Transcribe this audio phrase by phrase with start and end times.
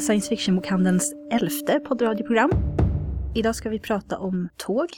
[0.00, 2.50] till science fiction-bokhandelns elfte poddradioprogram.
[3.34, 4.88] Idag ska vi prata om tåg.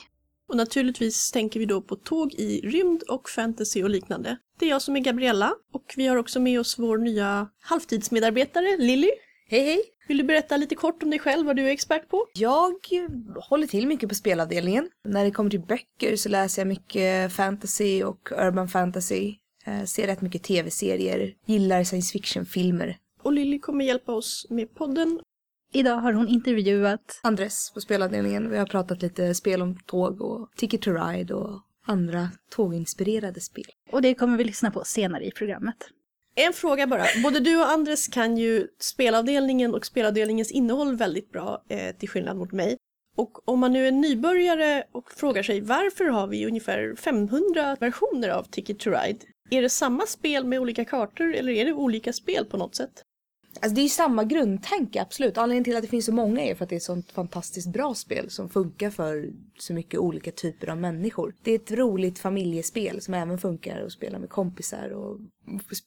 [0.49, 4.37] Och naturligtvis tänker vi då på tåg i rymd och fantasy och liknande.
[4.59, 8.77] Det är jag som är Gabriella och vi har också med oss vår nya halvtidsmedarbetare
[8.79, 9.11] Lilly.
[9.49, 9.83] Hej hej!
[10.09, 12.27] Vill du berätta lite kort om dig själv, vad du är expert på?
[12.35, 12.75] Jag
[13.49, 14.89] håller till mycket på spelavdelningen.
[15.05, 19.35] När det kommer till böcker så läser jag mycket fantasy och urban fantasy.
[19.65, 22.99] Eh, ser rätt mycket tv-serier, gillar science fiction-filmer.
[23.23, 25.21] Och Lilly kommer hjälpa oss med podden.
[25.73, 28.51] Idag har hon intervjuat Andres på spelavdelningen.
[28.51, 33.65] Vi har pratat lite spel om tåg och Ticket to Ride och andra tåginspirerade spel.
[33.91, 35.77] och det kommer vi lyssna på senare i programmet.
[36.35, 37.05] En fråga bara.
[37.23, 42.37] Både du och Andres kan ju spelavdelningen och spelavdelningens innehåll väldigt bra, eh, till skillnad
[42.37, 42.77] mot mig.
[43.17, 48.29] Och om man nu är nybörjare och frågar sig varför har vi ungefär 500 versioner
[48.29, 49.19] av Ticket to Ride?
[49.51, 53.03] Är det samma spel med olika kartor eller är det olika spel på något sätt?
[53.63, 55.39] Alltså det är ju samma grundtanke, absolut.
[55.39, 57.73] Anledningen till att det finns så många är för att det är ett sånt fantastiskt
[57.73, 61.35] bra spel som funkar för så mycket olika typer av människor.
[61.43, 65.19] Det är ett roligt familjespel som även funkar att spela med kompisar och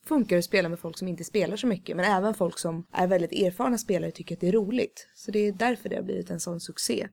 [0.07, 1.97] funkar att spela med folk som inte spelar så mycket.
[1.97, 5.07] Men även folk som är väldigt erfarna spelare tycker att det är roligt.
[5.15, 7.07] Så det är därför det har blivit en sån succé.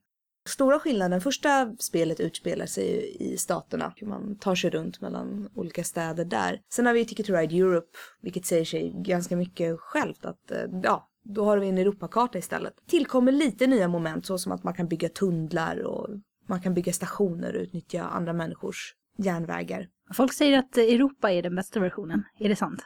[0.48, 3.92] Stora skillnaden, första spelet utspelar sig i staterna.
[3.96, 6.60] Hur man tar sig runt mellan olika städer där.
[6.72, 10.64] Sen har vi Ticket to Ride Europe, vilket säger sig ganska mycket självt att eh,
[10.82, 12.74] ja, då har vi en Europakarta istället.
[12.86, 16.08] Tillkommer lite nya moment så som att man kan bygga tunnlar och
[16.48, 19.88] man kan bygga stationer och utnyttja andra människors järnvägar.
[20.14, 22.24] Folk säger att Europa är den bästa versionen.
[22.38, 22.82] Är det sant?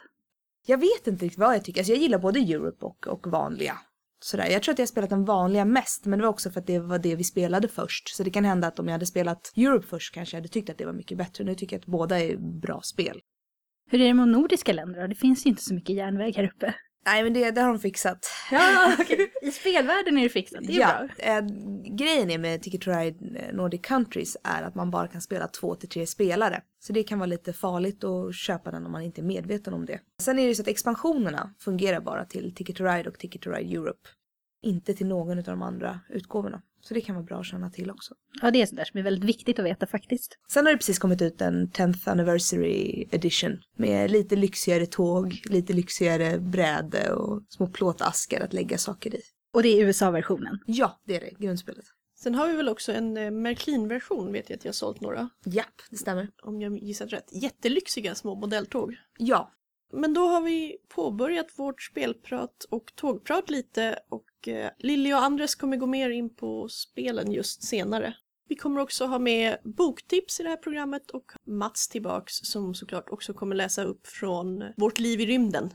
[0.65, 1.81] Jag vet inte riktigt vad jag tycker.
[1.81, 3.77] Alltså jag gillar både Europe och, och vanliga.
[4.19, 4.47] Sådär.
[4.47, 6.67] Jag tror att jag har spelat den vanliga mest, men det var också för att
[6.67, 8.15] det var det vi spelade först.
[8.15, 10.69] Så det kan hända att om jag hade spelat Europe först kanske jag hade tyckt
[10.69, 11.43] att det var mycket bättre.
[11.43, 13.21] Nu tycker jag att båda är bra spel.
[13.91, 15.07] Hur är det med nordiska länder då?
[15.07, 16.73] Det finns ju inte så mycket järnväg här uppe.
[17.07, 18.27] Nej men det, det har de fixat.
[18.51, 19.31] Ja, okej.
[19.41, 20.59] I spelvärlden är det fixat.
[20.63, 21.25] Det är ja, bra.
[21.25, 21.41] eh,
[21.97, 25.47] grejen är med Ticket to Ride eh, Nordic Countries är att man bara kan spela
[25.47, 26.61] två till tre spelare.
[26.79, 29.85] Så det kan vara lite farligt att köpa den om man inte är medveten om
[29.85, 29.99] det.
[30.21, 33.41] Sen är det ju så att expansionerna fungerar bara till Ticket to Ride och Ticket
[33.41, 34.09] to Ride Europe.
[34.63, 36.61] Inte till någon av de andra utgåvorna.
[36.87, 38.13] Så det kan vara bra att känna till också.
[38.41, 40.37] Ja, det är sådär som är väldigt viktigt att veta faktiskt.
[40.53, 45.73] Sen har det precis kommit ut en 10th anniversary edition med lite lyxigare tåg, lite
[45.73, 49.21] lyxigare bräde och små plåtaskar att lägga saker i.
[49.53, 50.59] Och det är USA-versionen.
[50.65, 51.85] Ja, det är det, grundspelet.
[52.15, 55.29] Sen har vi väl också en eh, Märklin-version vet jag att jag har sålt några.
[55.45, 56.29] Japp, det stämmer.
[56.43, 57.29] Om jag gissat rätt.
[57.31, 58.95] Jättelyxiga små modelltåg.
[59.17, 59.51] Ja,
[59.93, 65.55] Men då har vi påbörjat vårt spelprat och tågprat lite och Eh, Lilly och Andres
[65.55, 68.13] kommer gå mer in på spelen just senare.
[68.49, 73.09] Vi kommer också ha med boktips i det här programmet och Mats tillbaks som såklart
[73.09, 75.71] också kommer läsa upp från Vårt liv i rymden.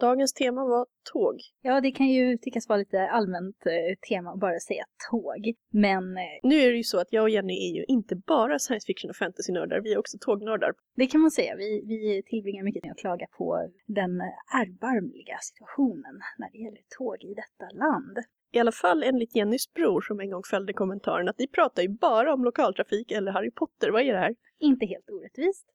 [0.00, 1.40] Dagens tema var tåg.
[1.62, 5.54] Ja, det kan ju tyckas vara lite allmänt eh, tema att bara säga tåg.
[5.72, 8.58] Men eh, Nu är det ju så att jag och Jenny är ju inte bara
[8.58, 10.72] science fiction och fantasy-nördar, vi är också tågnördar.
[10.96, 11.56] det kan man säga.
[11.56, 14.20] Vi, vi tillbringar mycket med att klaga på den
[14.62, 18.18] erbarmliga situationen när det gäller tåg i detta land.
[18.52, 21.88] I alla fall enligt Jennys bror som en gång fällde kommentaren att ni pratar ju
[21.88, 24.34] bara om lokaltrafik eller Harry Potter, vad är det här?
[24.58, 25.66] Inte helt orättvist.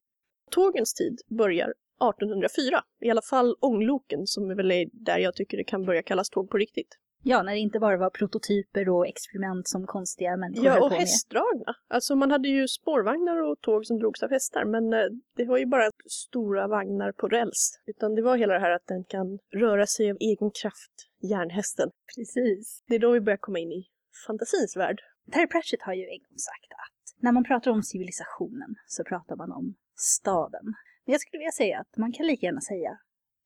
[0.52, 1.74] Tågens tid börjar
[2.09, 6.03] 1804, i alla fall ångloken som är väl är där jag tycker det kan börja
[6.03, 6.97] kallas tåg på riktigt.
[7.23, 10.91] Ja, när det inte bara var prototyper och experiment som konstiga människor Ja, på och
[10.91, 11.00] med.
[11.00, 11.75] hästdragna.
[11.88, 15.00] Alltså man hade ju spårvagnar och tåg som drogs av hästar, men eh,
[15.35, 17.79] det var ju bara stora vagnar på räls.
[17.85, 20.91] Utan det var hela det här att den kan röra sig av egen kraft,
[21.22, 21.90] järnhästen.
[22.17, 22.84] Precis.
[22.88, 23.88] Det är då vi börjar komma in i
[24.28, 25.02] fantasins värld.
[25.31, 29.35] Terry Pratchett har ju en gång sagt att när man pratar om civilisationen så pratar
[29.35, 30.73] man om staden.
[31.11, 32.97] Jag skulle vilja säga att man kan lika gärna säga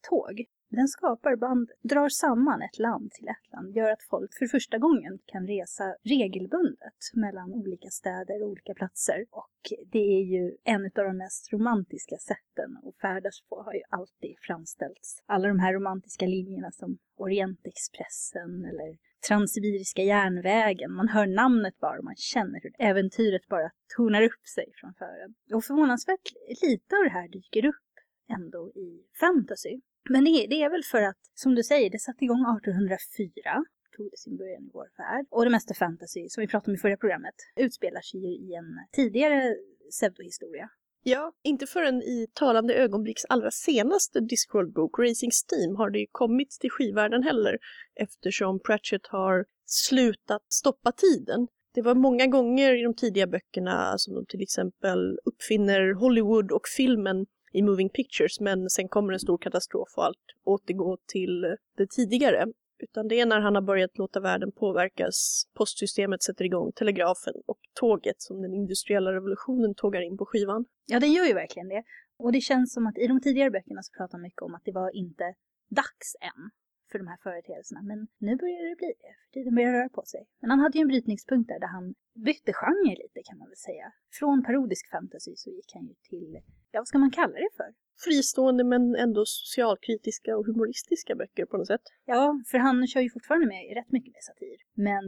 [0.10, 0.46] tåg.
[0.70, 4.78] Den skapar band, drar samman ett land till ett land, gör att folk för första
[4.78, 9.26] gången kan resa regelbundet mellan olika städer och olika platser.
[9.32, 9.60] Och
[9.92, 14.36] det är ju en av de mest romantiska sätten att färdas på har ju alltid
[14.42, 15.24] framställts.
[15.26, 18.98] Alla de här romantiska linjerna som Orientexpressen eller
[19.28, 20.92] Transsibiriska järnvägen.
[20.92, 25.56] Man hör namnet bara och man känner hur äventyret bara tonar upp sig framför en.
[25.56, 27.90] Och förvånansvärt lite av det här dyker upp
[28.30, 28.90] ändå i
[29.20, 29.82] fantasy.
[30.10, 33.66] Men det är, det är väl för att, som du säger, det satte igång 1804
[33.98, 35.26] tog det sin början i vår värld.
[35.30, 38.54] Och det mesta fantasy, som vi pratade om i förra programmet, utspelar sig ju i
[38.54, 39.56] en tidigare
[39.90, 40.70] pseudohistoria.
[41.08, 46.52] Ja, inte förrän i talande ögonblicks allra senaste Discworld-bok, Racing Steam, har det ju kommit
[46.52, 47.58] till skivvärlden heller
[47.96, 51.48] eftersom Pratchett har slutat stoppa tiden.
[51.74, 56.68] Det var många gånger i de tidiga böckerna som de till exempel uppfinner Hollywood och
[56.78, 61.42] filmen i Moving Pictures men sen kommer en stor katastrof och allt återgår till
[61.78, 62.46] det tidigare.
[62.78, 67.60] Utan det är när han har börjat låta världen påverkas, postsystemet sätter igång, telegrafen och
[67.74, 70.66] tåget som den industriella revolutionen tågar in på skivan.
[70.86, 71.84] Ja, den gör ju verkligen det.
[72.18, 74.62] Och det känns som att i de tidigare böckerna så pratar man mycket om att
[74.66, 75.24] det var inte
[75.70, 76.50] dags än
[76.96, 77.82] för de här företeelserna.
[77.82, 80.24] Men nu börjar det bli det, för tiden börjar röra på sig.
[80.42, 81.86] Men han hade ju en brytningspunkt där, där han
[82.28, 83.88] bytte genre lite kan man väl säga.
[84.20, 86.32] Från parodisk fantasy så gick han ju till,
[86.72, 87.70] ja vad ska man kalla det för?
[88.06, 91.86] Fristående men ändå socialkritiska och humoristiska böcker på något sätt.
[92.06, 94.58] Ja, för han kör ju fortfarande med rätt mycket med satir.
[94.74, 95.06] Men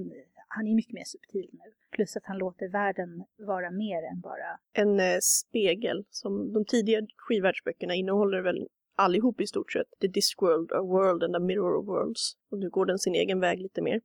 [0.48, 1.74] han är mycket mer subtil nu.
[1.92, 4.50] Plus att han låter världen vara mer än bara...
[4.74, 8.68] En eh, spegel, som de tidigare skivvärldsböckerna innehåller väl
[8.98, 9.88] allihop i stort sett.
[10.02, 12.34] The Discworld, A World and a Mirror of Worlds.
[12.52, 14.02] Och nu går den sin egen väg lite mer.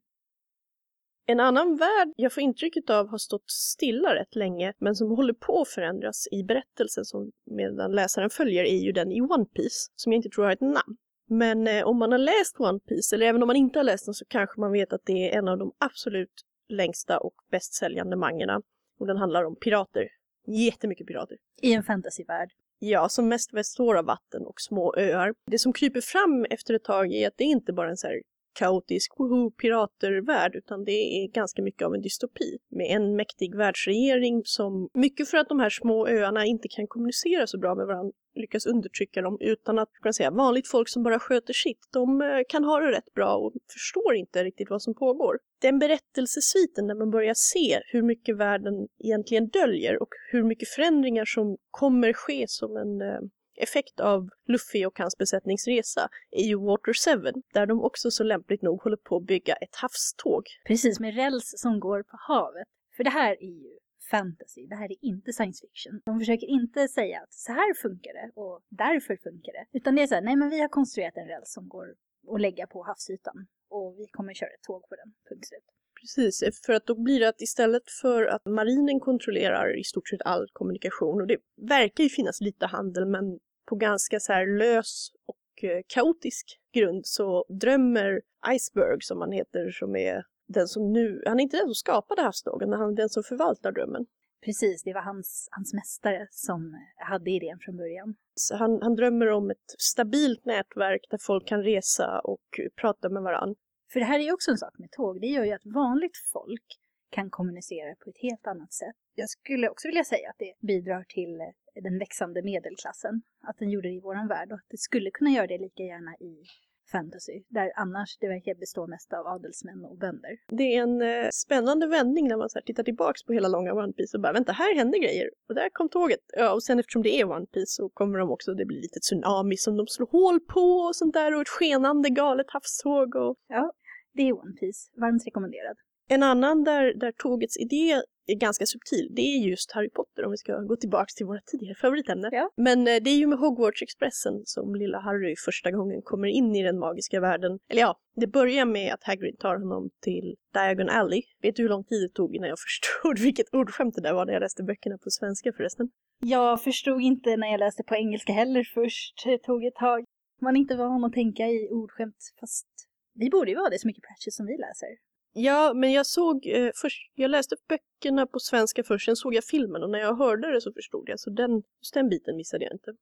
[1.25, 5.33] En annan värld jag får intrycket av har stått stilla rätt länge, men som håller
[5.33, 9.91] på att förändras i berättelsen som medan läsaren följer är ju den i One Piece,
[9.95, 10.97] som jag inte tror har ett namn.
[11.29, 14.05] Men eh, om man har läst One Piece, eller även om man inte har läst
[14.05, 17.73] den, så kanske man vet att det är en av de absolut längsta och bäst
[17.73, 18.61] säljande mangerna.
[18.99, 20.07] Och den handlar om pirater.
[20.47, 21.37] Jättemycket pirater.
[21.61, 22.49] I en fantasyvärld.
[22.85, 25.33] Ja, som mest består av vatten och små öar.
[25.51, 28.07] Det som kryper fram efter ett tag är att det inte bara är en så
[28.07, 28.21] här
[28.59, 34.41] kaotisk woho piratervärld utan det är ganska mycket av en dystopi med en mäktig världsregering
[34.45, 38.11] som mycket för att de här små öarna inte kan kommunicera så bra med varandra
[38.35, 42.27] lyckas undertrycka dem utan att kan säga, vanligt folk som bara sköter sitt, de eh,
[42.49, 45.39] kan ha det rätt bra och förstår inte riktigt vad som pågår.
[45.61, 51.25] Den berättelsesviten där man börjar se hur mycket världen egentligen döljer och hur mycket förändringar
[51.25, 53.19] som kommer ske som en eh,
[53.55, 56.93] effekt av Luffy och hans besättningsresa är ju Water
[57.33, 60.43] 7 där de också så lämpligt nog håller på att bygga ett havståg.
[60.67, 62.67] Precis, med räls som går på havet.
[62.97, 63.77] För det här är ju
[64.11, 66.01] fantasy, det här är inte science fiction.
[66.05, 69.77] De försöker inte säga att så här funkar det och därför funkar det.
[69.77, 71.95] Utan det är så här, nej men vi har konstruerat en räls som går
[72.33, 75.63] att lägga på havsytan och vi kommer köra ett tåg på den, punkt slut.
[76.01, 80.21] Precis, för att då blir det att istället för att marinen kontrollerar i stort sett
[80.25, 83.39] all kommunikation och det verkar ju finnas lite handel men
[83.69, 88.21] på ganska så här lös och eh, kaotisk grund så drömmer
[88.55, 92.21] Iceberg som han heter som är den som nu, han är inte den som skapade
[92.21, 94.05] havsdagen, men han är den som förvaltar drömmen.
[94.45, 98.15] Precis, det var hans, hans mästare som hade idén från början.
[98.35, 103.23] Så han, han drömmer om ett stabilt nätverk där folk kan resa och prata med
[103.23, 103.55] varandra.
[103.93, 106.17] För det här är ju också en sak med tåg, det gör ju att vanligt
[106.33, 106.79] folk
[107.09, 108.95] kan kommunicera på ett helt annat sätt.
[109.15, 111.37] Jag skulle också vilja säga att det bidrar till
[111.83, 115.29] den växande medelklassen, att den gjorde det i våran värld och att det skulle kunna
[115.29, 116.43] göra det lika gärna i
[116.91, 120.37] fantasy, där annars det verkar bestå mest av adelsmän och bönder.
[120.47, 123.93] Det är en eh, spännande vändning när man så tittar tillbaks på hela långa One
[123.93, 126.19] Piece och bara vänta, här hände grejer och där kom tåget.
[126.27, 128.99] Ja, och sen eftersom det är One Piece så kommer de också, det blir lite
[128.99, 133.35] tsunami som de slår hål på och sånt där och ett skenande galet havståg och...
[133.47, 133.73] Ja,
[134.13, 135.77] det är One Piece, varmt rekommenderad.
[136.09, 140.31] En annan där, där tågets idé är ganska subtil, det är just Harry Potter om
[140.31, 142.29] vi ska gå tillbaks till våra tidigare favoritämne.
[142.31, 142.49] Ja.
[142.57, 146.63] Men eh, det är ju med Hogwarts-expressen som lilla Harry första gången kommer in i
[146.63, 147.59] den magiska världen.
[147.69, 151.21] Eller ja, det börjar med att Hagrid tar honom till Diagon Alley.
[151.41, 154.25] Vet du hur lång tid det tog innan jag förstod vilket ordskämt det där var
[154.25, 155.89] när jag läste böckerna på svenska förresten?
[156.19, 159.21] Jag förstod inte när jag läste på engelska heller först.
[159.25, 160.05] Det tog ett tag.
[160.41, 162.67] Man är inte van att tänka i ordskämt, fast
[163.15, 164.89] vi borde ju vara det så mycket Pratchett som vi läser.
[165.33, 169.43] Ja, men jag såg eh, först, jag läste böckerna på svenska först, sen såg jag
[169.43, 172.63] filmen och när jag hörde det så förstod jag, så den, just den biten missade
[172.63, 172.95] jag inte.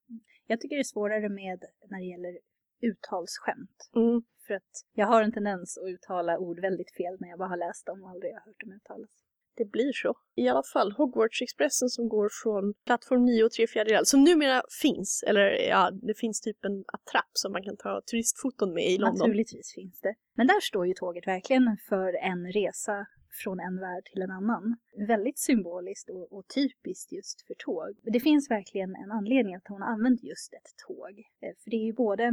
[0.47, 2.39] Jag tycker det är svårare med när det gäller
[2.81, 3.89] uttalsskämt.
[3.95, 4.23] Mm.
[4.47, 7.57] För att jag har en tendens att uttala ord väldigt fel när jag bara har
[7.57, 9.20] läst dem och aldrig har hört dem uttalas.
[9.57, 10.13] Det blir så.
[10.35, 15.23] I alla fall Hogwarts-expressen som går från plattform 9 och 3 fjärdedel, som numera finns,
[15.27, 19.19] eller ja, det finns typ en attrapp som man kan ta turistfoton med i London.
[19.19, 20.15] Naturligtvis finns det.
[20.35, 23.05] Men där står ju tåget verkligen för en resa
[23.43, 24.77] från en värld till en annan.
[25.07, 27.89] Väldigt symboliskt och, och, typiskt just för tåg.
[28.03, 31.13] Det finns verkligen en anledning att hon har använt just ett tåg.
[31.41, 32.23] Eh, för det är ju både,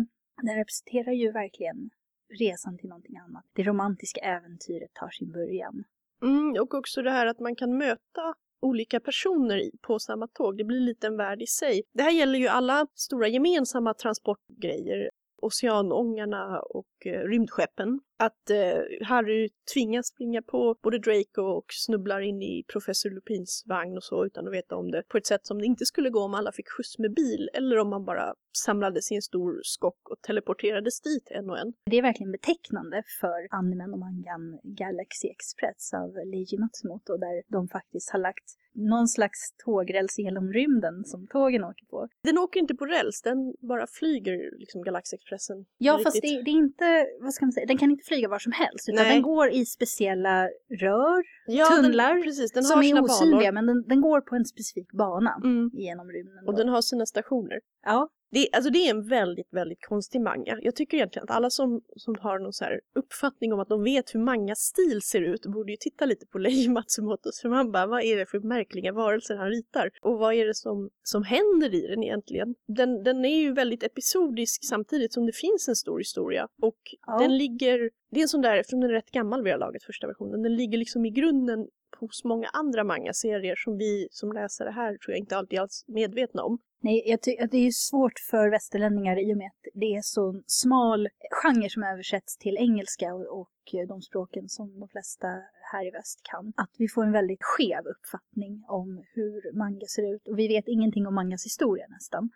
[0.43, 1.91] den representerar ju verkligen
[2.39, 3.45] resan till någonting annat.
[3.53, 5.85] Det romantiska äventyret tar sin början.
[6.23, 10.57] Mm, och också det här att man kan möta olika personer på samma tåg.
[10.57, 11.83] Det blir lite en värld i sig.
[11.95, 15.11] Det här gäller ju alla stora gemensamma transportgrejer
[15.43, 18.01] oceanångarna och eh, rymdskeppen.
[18.19, 23.97] Att eh, Harry tvingas springa på både Draco och snubblar in i professor Lupins vagn
[23.97, 26.21] och så utan att veta om det på ett sätt som det inte skulle gå
[26.21, 30.11] om alla fick skjuts med bil eller om man bara samlades i en stor skock
[30.11, 31.73] och teleporterades dit en och en.
[31.91, 37.69] Det är verkligen betecknande för animen och mangan Galaxy Express av Leiji Matsumoto där de
[37.69, 38.49] faktiskt har lagt
[38.79, 42.09] någon slags tågräls genom rymden som tågen åker på.
[42.25, 45.67] Den åker inte på räls, den bara flyger liksom Galaxexpressen.
[45.79, 46.07] Ja, riktigt.
[46.07, 48.53] fast det, det är inte, vad ska man säga, den kan inte flyga var som
[48.53, 49.13] helst, utan Nej.
[49.15, 50.49] den går i speciella
[50.81, 53.53] rör ja, tunnlar den, precis, den som har är osynliga, banor.
[53.53, 55.71] men den, den går på en specifik bana Mm.
[55.73, 56.47] genom rymden.
[56.47, 56.59] Och då.
[56.59, 57.59] den har sina stationer.
[57.87, 60.59] Ja, Det, är- alltså det är en väldigt, väldigt konstig manga.
[60.63, 63.83] Jag tycker egentligen att alla som, som har någon så här uppfattning om att de
[63.85, 67.41] vet hur manga-stil ser ut borde ju titta lite på Leiji Matsumotos.
[67.41, 69.91] För man bara, vad är det för märkliga varelser han ritar?
[70.03, 72.55] Och vad är det som, som händer i den egentligen?
[72.69, 76.49] Den, den är ju väldigt episodisk samtidigt som det finns en stor historia.
[76.63, 77.19] Och Ja.
[77.19, 79.83] den ligger, det är en sån där, eftersom den är rätt gammal det här laget,
[79.85, 81.67] första versionen, den ligger liksom i grunden
[82.01, 85.93] hos många andra manga-serier som vi som läsare här tror jag inte alltid alls är
[85.93, 86.59] medvetna om.
[86.81, 90.03] nej, jag tycker att det är svårt för västerlänningar i och med att det är
[90.03, 93.51] så smal genre som översätts till engelska och, och
[93.89, 95.29] de språken som de flesta
[95.73, 96.53] här i väst kan.
[96.57, 100.69] Att vi får en väldigt skev uppfattning om hur manga ser ut och vi vet
[100.69, 102.31] ingenting om mangas historia nästan.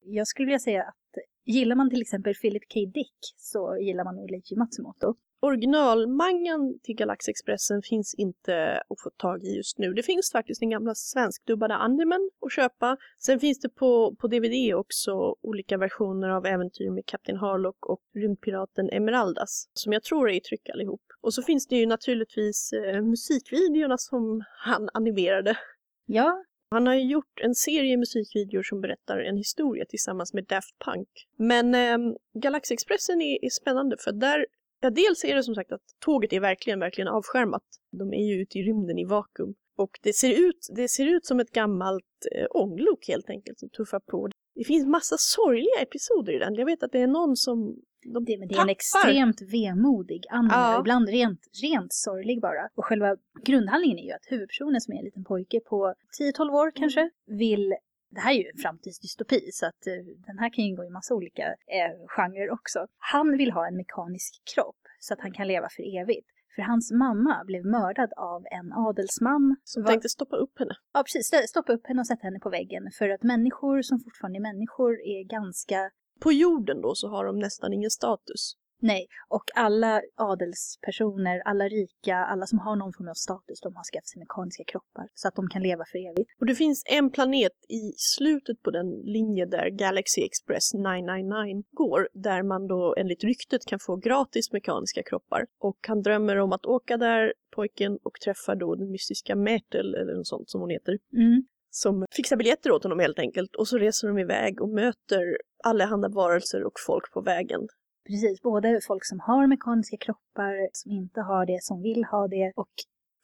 [0.00, 2.80] Jag skulle vilja säga att gillar man till exempel Philip K.
[2.94, 5.14] Dick så gillar man nog Leiji Matsumoto.
[5.40, 9.92] Originalmangan till Galaxexpressen finns inte att få tag i just nu.
[9.92, 12.96] Det finns faktiskt den gamla svenskdubbade animen att köpa.
[13.18, 18.00] Sen finns det på, på DVD också olika versioner av äventyr med Kapten Harlock och
[18.14, 21.02] rymdpiraten Emeraldas som jag tror är i tryck allihop.
[21.20, 25.58] Och så finns det ju naturligtvis eh, musikvideorna som han animerade.
[26.06, 30.74] Ja, Han har ju gjort en serie musikvideor som berättar en historia tillsammans med Daft
[30.84, 31.08] Punk.
[31.36, 34.46] Men eh, Galaxexpressen är, är spännande för där,
[34.86, 37.62] ja dels är det som sagt att tåget är verkligen, verkligen avskärmat.
[37.92, 39.54] De är ju ute i rymden i vakuum.
[39.76, 42.04] Och det ser ut, det ser ut som ett gammalt
[42.36, 44.28] eh, ånglok helt enkelt som tuffar på.
[44.54, 46.54] Det finns massa sorgliga episoder i den.
[46.54, 47.76] Jag vet att det är någon som
[48.14, 50.80] de det, men det är en extremt vemodig anime, Ja.
[50.80, 52.68] ibland rent, rent sorglig bara.
[52.74, 55.94] Och själva grundhandlingen är ju att huvudpersonen som är en liten pojke på
[56.38, 57.74] 10-12 år kanske, vill
[58.16, 59.92] det här är ju en framtidsdystopi så att eh,
[60.28, 61.42] den här kan ju gå i massa olika
[61.76, 62.78] eh, genrer också.
[63.12, 66.28] Han vill ha en mekanisk kropp så att han kan leva för evigt.
[66.54, 69.56] För hans mamma blev mördad av en adelsman.
[69.64, 70.74] som var- tänkte stoppa upp henne.
[70.94, 71.48] Ja, precis.
[71.50, 72.82] Stoppa upp henne och sätta henne på väggen.
[72.98, 77.38] För att människor som fortfarande är människor är ganska På jorden då så har de
[77.38, 78.54] nästan ingen status.
[78.80, 83.84] Nej, och alla adelspersoner, alla rika, alla som har någon form av status, de har
[83.92, 86.30] skaffat sig mekaniska kroppar så att de kan leva för evigt.
[86.40, 92.08] Och det finns en planet i slutet på den linje där Galaxy Express 999 går,
[92.12, 95.46] där man då enligt ryktet kan få gratis mekaniska kroppar.
[95.60, 100.14] Och han drömmer om att åka där, pojken, och träffar då den mystiska Myrtle, eller
[100.14, 101.42] något sånt som hon heter, Mm.
[101.70, 103.56] som fixar biljetter åt honom helt enkelt.
[103.56, 105.22] Och så reser de iväg och möter
[105.64, 107.60] allehanda varelser och folk på vägen.
[108.06, 112.52] Precis, både folk som har mekaniska kroppar, som inte har det, som vill ha det
[112.56, 112.70] och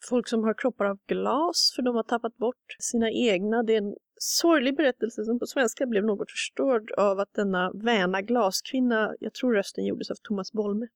[0.09, 3.63] Folk som har kroppar av glas för de har tappat bort sina egna.
[3.63, 8.21] Det är en sorglig berättelse som på svenska blev något förstörd av att denna väna
[8.21, 10.87] glaskvinna, jag tror rösten gjordes av Thomas Bolme.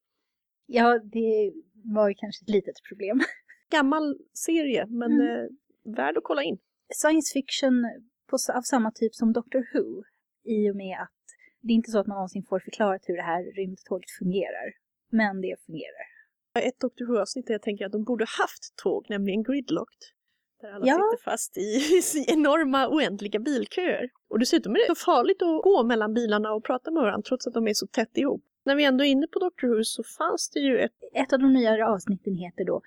[0.66, 1.54] ja, det
[1.96, 3.20] var ju kanske ett litet problem.
[3.72, 5.28] Gammal serie, men Mm.
[5.28, 5.46] eh,
[5.96, 6.58] värd att kolla in.
[6.94, 7.86] Science fiction
[8.30, 10.04] på, av samma typ som Doctor Who
[10.44, 11.24] i och med att
[11.62, 14.68] det är inte så att man någonsin får förklarat hur det här rymdtåget fungerar.
[15.10, 16.06] Men det fungerar.
[16.60, 20.02] Ett Doctor Who-avsnitt där jag tänker att de borde haft tåg, nämligen Gridlocked.
[20.62, 20.94] Där alla Ja.
[20.94, 21.62] sitter fast i,
[22.20, 24.10] i enorma oändliga bilköer.
[24.30, 27.48] Och dessutom är det så farligt att gå mellan bilarna och prata med varandra trots
[27.48, 28.44] att de är så tätt ihop.
[28.64, 31.40] När vi ändå är inne på Doctor Who så fanns det ju ett Ett av
[31.40, 32.82] de nyare avsnitten heter då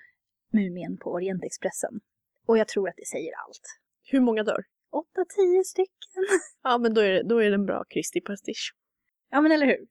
[0.53, 1.99] Mumien på Orientexpressen.
[2.47, 3.61] Och jag tror att det säger allt.
[4.03, 4.63] Hur många dör?
[4.91, 6.23] 8-10 stycken.
[6.63, 8.73] Ja, men då är det, då är det en bra Kristi pastisch.
[9.31, 9.87] Ja, men eller hur?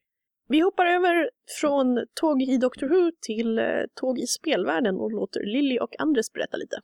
[0.49, 1.31] Vi hoppar över
[1.61, 3.65] från tåg i Doctor Who till eh,
[3.95, 6.77] tåg i spelvärlden och låter Lilly och Andres berätta lite.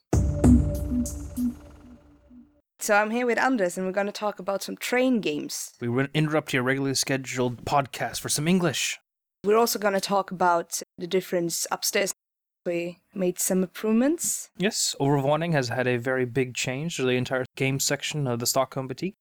[2.80, 5.75] So I'm here with Andres and we're going to talk about some train games.
[5.80, 9.00] We will interrupt your regularly scheduled podcast for some English.
[9.46, 12.12] We're also going to talk about the difference upstairs.
[12.66, 14.50] We made some improvements.
[14.58, 16.99] Yes, Overvåning has had a very big change.
[16.99, 19.16] The entire game section of the Stockholm Boutique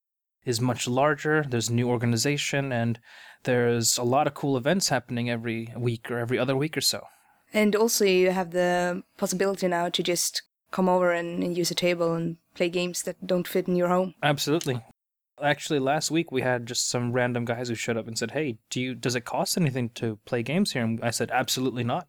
[0.46, 1.46] is much larger.
[1.48, 3.00] There's new organization, and
[3.44, 7.06] there's a lot of cool events happening every week or every other week or so.
[7.54, 11.76] And also you have the possibility now to just come over and, and use a
[11.76, 14.16] table and play games that don't fit in your home.
[14.22, 14.82] Absolutely.
[15.42, 18.58] Actually, last week we had just some random guys who showed up and said, "Hey,
[18.70, 22.08] do you does it cost anything to play games here?" And I said, "Absolutely not.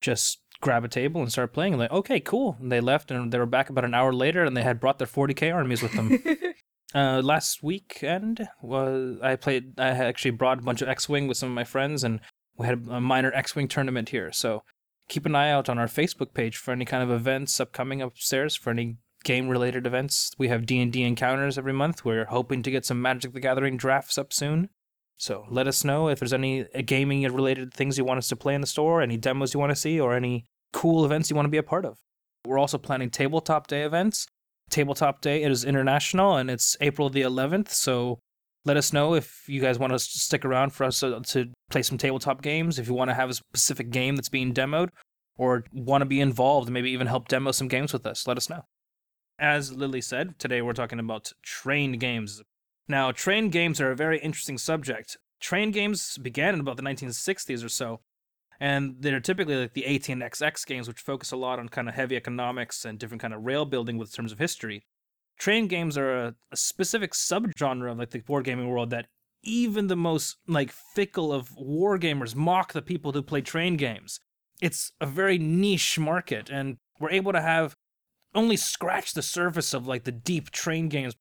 [0.00, 3.32] Just grab a table and start playing." And like, "Okay, cool." And they left, and
[3.32, 5.92] they were back about an hour later, and they had brought their 40k armies with
[5.92, 6.18] them.
[6.94, 9.78] uh, last weekend was I played.
[9.78, 12.20] I actually brought a bunch of X-wing with some of my friends, and
[12.56, 14.32] we had a minor X-wing tournament here.
[14.32, 14.62] So
[15.08, 18.56] keep an eye out on our Facebook page for any kind of events upcoming upstairs
[18.56, 20.32] for any game related events.
[20.38, 22.04] We have D&D encounters every month.
[22.04, 24.68] We're hoping to get some Magic the Gathering drafts up soon.
[25.16, 28.54] So let us know if there's any gaming related things you want us to play
[28.54, 31.46] in the store, any demos you want to see, or any cool events you want
[31.46, 31.96] to be a part of.
[32.44, 34.26] We're also planning Tabletop Day events.
[34.68, 38.18] Tabletop Day it is international and it's April the 11th, so
[38.66, 41.82] let us know if you guys want to stick around for us to, to play
[41.82, 44.88] some tabletop games, if you want to have a specific game that's being demoed,
[45.36, 48.48] or want to be involved, maybe even help demo some games with us, let us
[48.48, 48.62] know.
[49.38, 52.42] As Lily said, today we're talking about train games.
[52.88, 55.16] Now, train games are a very interesting subject.
[55.40, 58.00] Train games began in about the 1960s or so,
[58.60, 62.16] and they're typically like the AT&XX games, which focus a lot on kind of heavy
[62.16, 64.84] economics and different kind of rail building with terms of history.
[65.38, 69.06] Train games are a, a specific subgenre of like the board gaming world that
[69.42, 74.20] even the most like fickle of war gamers mock the people who play train games.
[74.62, 77.74] It's a very niche market, and we're able to have
[78.34, 81.14] only scratch the surface of like the deep train games,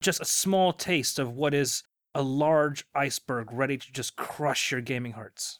[0.00, 1.82] just a small taste of what is
[2.14, 5.59] a large iceberg ready to just crush your gaming hearts.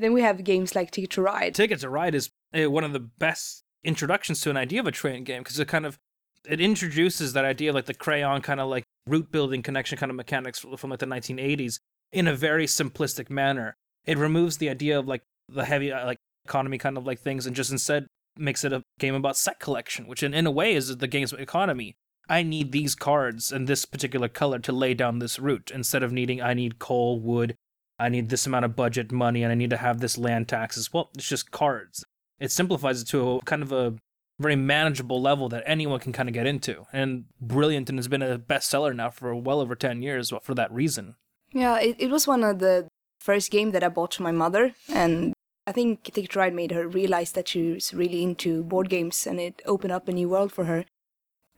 [0.00, 1.54] Then we have games like Ticket to Ride.
[1.54, 4.92] Ticket to Ride is uh, one of the best introductions to an idea of a
[4.92, 5.98] train game because it kind of
[6.48, 10.10] it introduces that idea of like the crayon kind of like route building connection kind
[10.10, 11.80] of mechanics from, from like the 1980s
[12.12, 13.76] in a very simplistic manner.
[14.06, 17.46] It removes the idea of like the heavy uh, like economy kind of like things
[17.46, 20.74] and just instead makes it a game about set collection, which in, in a way
[20.74, 21.94] is the game's economy.
[22.28, 26.12] I need these cards and this particular color to lay down this route instead of
[26.12, 27.56] needing I need coal, wood,
[28.00, 30.92] I need this amount of budget money, and I need to have this land taxes.
[30.92, 32.04] Well, it's just cards.
[32.38, 33.94] It simplifies it to a kind of a
[34.40, 36.86] very manageable level that anyone can kind of get into.
[36.92, 40.72] And brilliant and has been a bestseller now for well over 10 years for that
[40.72, 41.16] reason.
[41.52, 42.88] Yeah, it, it was one of the
[43.20, 45.34] first game that I bought to my mother and
[45.66, 49.38] I think Ticket Ride made her realize that she was really into board games and
[49.38, 50.86] it opened up a new world for her.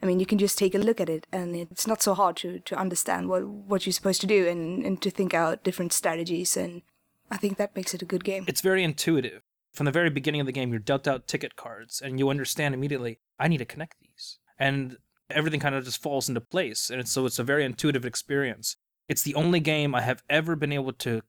[0.03, 2.37] I mean, you can just take a look at it and it's not so hard
[2.39, 5.93] to, to understand what, what you're supposed to do and, and to think out different
[5.93, 6.57] strategies.
[6.57, 6.83] And
[7.31, 8.45] I think that makes it a good game.
[8.49, 9.43] It's very intuitive.
[9.73, 12.75] From the very beginning of the game, you're dealt out ticket cards and you understand
[12.75, 14.39] immediately, I need to connect these.
[14.59, 14.97] And
[15.31, 16.91] everything kind of just falls into place.
[16.91, 18.77] And it's, so it's a very intuitive experience.
[19.09, 21.23] It's the only game I have ever been able to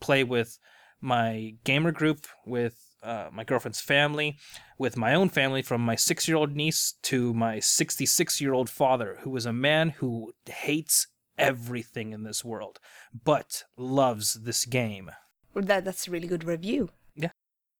[0.00, 0.58] play with
[1.00, 4.38] my gamer group, with uh, my girlfriend's family,
[4.78, 8.70] with my own family, from my six year old niece to my 66 year old
[8.70, 12.78] father, who is a man who hates everything in this world,
[13.24, 15.10] but loves this game.
[15.54, 16.90] Well, that, that's a really good review.
[17.14, 17.30] Yeah,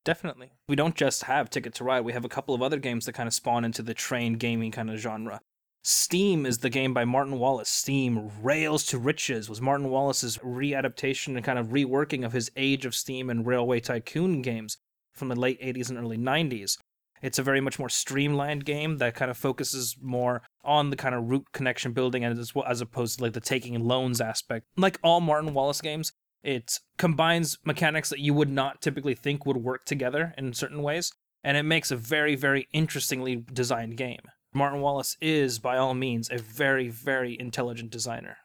[0.04, 0.52] definitely.
[0.68, 3.12] We don't just have Ticket to Ride, we have a couple of other games that
[3.12, 5.40] kind of spawn into the train gaming kind of genre.
[5.84, 7.68] Steam is the game by Martin Wallace.
[7.68, 12.86] Steam Rails to Riches was Martin Wallace's readaptation and kind of reworking of his Age
[12.86, 14.78] of Steam and Railway Tycoon games
[15.12, 16.78] from the late 80s and early 90s.
[17.22, 21.14] It's a very much more streamlined game that kind of focuses more on the kind
[21.14, 24.66] of route connection building as, as opposed to like the taking loans aspect.
[24.76, 29.58] Like all Martin Wallace games, it combines mechanics that you would not typically think would
[29.58, 31.12] work together in certain ways,
[31.44, 34.22] and it makes a very, very interestingly designed game.
[34.52, 38.38] Martin Wallace is, by all means, a very, very intelligent designer.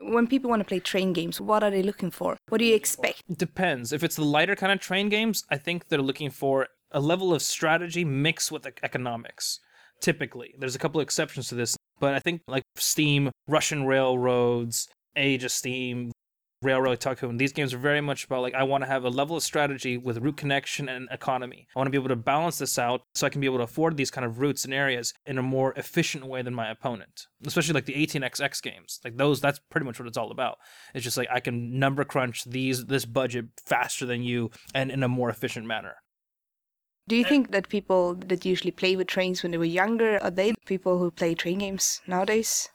[0.00, 2.36] When people want to play train games, what are they looking for?
[2.48, 3.22] What do you expect?
[3.36, 3.92] Depends.
[3.92, 7.34] If it's the lighter kind of train games, I think they're looking for a level
[7.34, 9.60] of strategy mixed with economics.
[10.00, 14.88] Typically, there's a couple of exceptions to this, but I think like Steam, Russian Railroads,
[15.16, 16.12] Age of Steam,
[16.60, 17.36] Railroad Tycoon.
[17.36, 19.96] These games are very much about like I want to have a level of strategy
[19.96, 21.68] with route connection and economy.
[21.74, 23.64] I want to be able to balance this out so I can be able to
[23.64, 27.26] afford these kind of routes and areas in a more efficient way than my opponent.
[27.46, 28.98] Especially like the AT&XX games.
[29.04, 30.58] Like those that's pretty much what it's all about.
[30.94, 35.02] It's just like I can number crunch these this budget faster than you and in
[35.02, 35.96] a more efficient manner.
[37.06, 40.30] Do you think that people that usually play with trains when they were younger are
[40.30, 42.68] they people who play train games nowadays?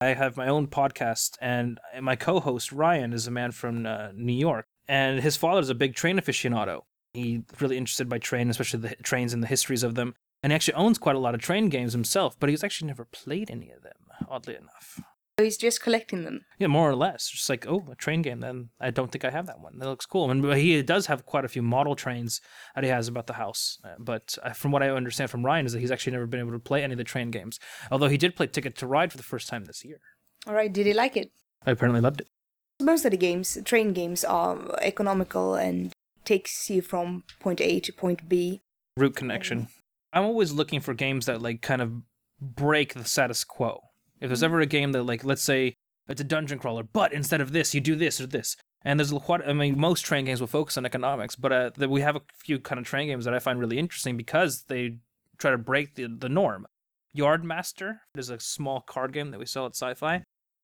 [0.00, 4.08] I have my own podcast, and my co host, Ryan, is a man from uh,
[4.14, 6.82] New York, and his father is a big train aficionado.
[7.14, 10.14] He's really interested by train, especially the trains and the histories of them.
[10.42, 13.06] And he actually owns quite a lot of train games himself, but he's actually never
[13.06, 13.96] played any of them,
[14.28, 15.00] oddly enough.
[15.38, 16.46] So he's just collecting them.
[16.58, 17.28] Yeah, more or less.
[17.28, 18.40] Just like, oh, a train game.
[18.40, 19.78] Then I don't think I have that one.
[19.78, 20.30] That looks cool.
[20.30, 22.40] And he does have quite a few model trains
[22.74, 23.78] that he has about the house.
[23.84, 26.40] Uh, but uh, from what I understand from Ryan is that he's actually never been
[26.40, 27.60] able to play any of the train games.
[27.90, 30.00] Although he did play Ticket to Ride for the first time this year.
[30.46, 31.32] All right, did he like it?
[31.66, 32.28] I apparently loved it.
[32.80, 35.92] Most of the games, train games, are economical and
[36.24, 38.62] takes you from point A to point B.
[38.96, 39.68] Route connection.
[40.14, 41.92] I'm always looking for games that like kind of
[42.40, 43.80] break the status quo.
[44.20, 45.74] If there's ever a game that, like, let's say
[46.08, 48.56] it's a dungeon crawler, but instead of this, you do this or this.
[48.82, 52.02] And there's quite, I mean, most train games will focus on economics, but uh, we
[52.02, 54.98] have a few kind of train games that I find really interesting because they
[55.38, 56.66] try to break the, the norm.
[57.16, 60.22] Yardmaster is a small card game that we sell at Sci-Fi.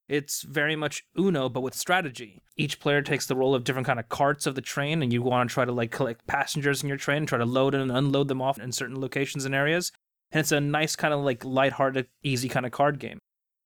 [0.09, 2.43] It's very much Uno, but with strategy.
[2.57, 5.23] Each player takes the role of different kind of carts of the train, and you
[5.23, 8.29] want to try to like collect passengers in your train, try to load and unload
[8.29, 9.91] them off in certain locations and areas.
[10.31, 13.19] And it's a nice kind of like lighthearted, easy kind of card game.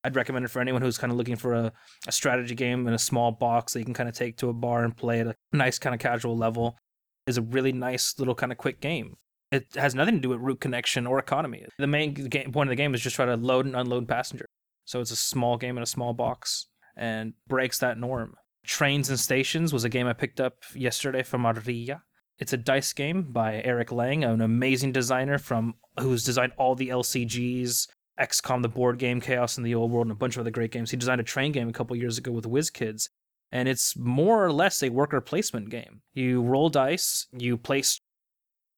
[0.03, 1.71] I'd recommend it for anyone who's kind of looking for a,
[2.07, 4.53] a strategy game in a small box that you can kind of take to a
[4.53, 6.77] bar and play at a nice kind of casual level.
[7.25, 9.15] Is a really nice little kind of quick game.
[9.51, 11.65] It has nothing to do with route connection or economy.
[11.77, 14.47] The main game, point of the game is just try to load and unload passengers.
[14.85, 18.35] So it's a small game in a small box and breaks that norm.
[18.65, 22.01] Trains and Stations was a game I picked up yesterday from Arria.
[22.39, 26.89] It's a dice game by Eric Lang, an amazing designer from who's designed all the
[26.89, 27.87] LCGs,
[28.19, 30.71] XCOM, the board game, Chaos in the Old World, and a bunch of other great
[30.71, 30.91] games.
[30.91, 33.09] He designed a train game a couple years ago with WizKids,
[33.51, 36.01] and it's more or less a worker placement game.
[36.13, 37.99] You roll dice, you place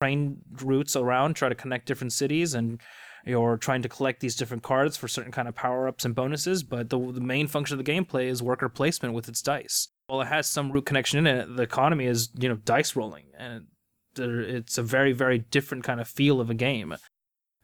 [0.02, 2.82] train routes around, try to connect different cities, and
[3.26, 6.64] you're trying to collect these different cards for certain kind of power ups and bonuses.
[6.64, 9.90] But the, the main function of the gameplay is worker placement with its dice.
[10.08, 13.26] While it has some root connection in it, the economy is you know dice rolling,
[13.38, 13.68] and
[14.18, 16.96] it's a very very different kind of feel of a game.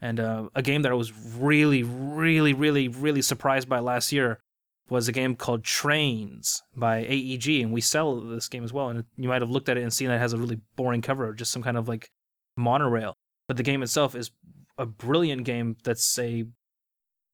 [0.05, 4.39] And uh, a game that I was really, really, really, really surprised by last year
[4.87, 8.89] was a game called Trains by AEG, and we sell this game as well.
[8.89, 11.01] And you might have looked at it and seen that it has a really boring
[11.01, 12.11] cover, just some kind of like
[12.55, 13.15] monorail.
[13.47, 14.29] But the game itself is
[14.77, 16.45] a brilliant game that's a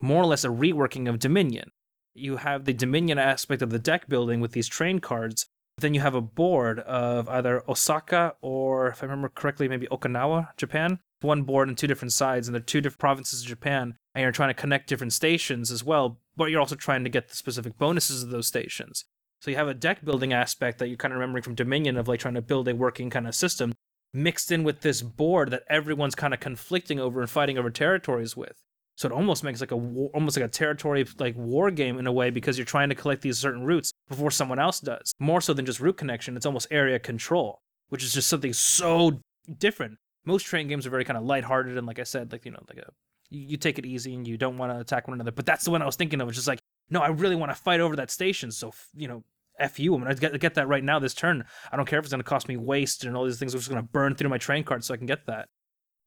[0.02, 1.72] more or less a reworking of Dominion.
[2.14, 5.46] You have the Dominion aspect of the deck building with these train cards.
[5.80, 10.56] Then you have a board of either Osaka or, if I remember correctly, maybe Okinawa,
[10.56, 11.00] Japan.
[11.22, 14.32] One board and two different sides, and they're two different provinces of Japan, and you're
[14.32, 17.78] trying to connect different stations as well, but you're also trying to get the specific
[17.78, 19.06] bonuses of those stations.
[19.40, 22.08] So you have a deck building aspect that you're kind of remembering from Dominion of
[22.08, 23.74] like trying to build a working kind of system
[24.14, 28.36] mixed in with this board that everyone's kind of conflicting over and fighting over territories
[28.36, 28.62] with.
[28.96, 32.08] So it almost makes like a war, almost like a territory like war game in
[32.08, 35.14] a way because you're trying to collect these certain routes before someone else does.
[35.20, 39.22] More so than just route connection, it's almost area control, which is just something so
[39.58, 39.98] different.
[40.26, 42.64] Most train games are very kind of lighthearted and like I said, like you know,
[42.70, 42.92] like a
[43.30, 45.32] you, you take it easy and you don't want to attack one another.
[45.32, 46.28] But that's the one I was thinking of.
[46.28, 48.52] It's just like no, I really want to fight over that station.
[48.52, 49.24] So you know,
[49.60, 49.96] F you.
[49.96, 51.46] I'm to get, get that right now this turn.
[51.72, 53.54] I don't care if it's going to cost me waste and all these things.
[53.54, 55.48] I'm just going to burn through my train card so I can get that.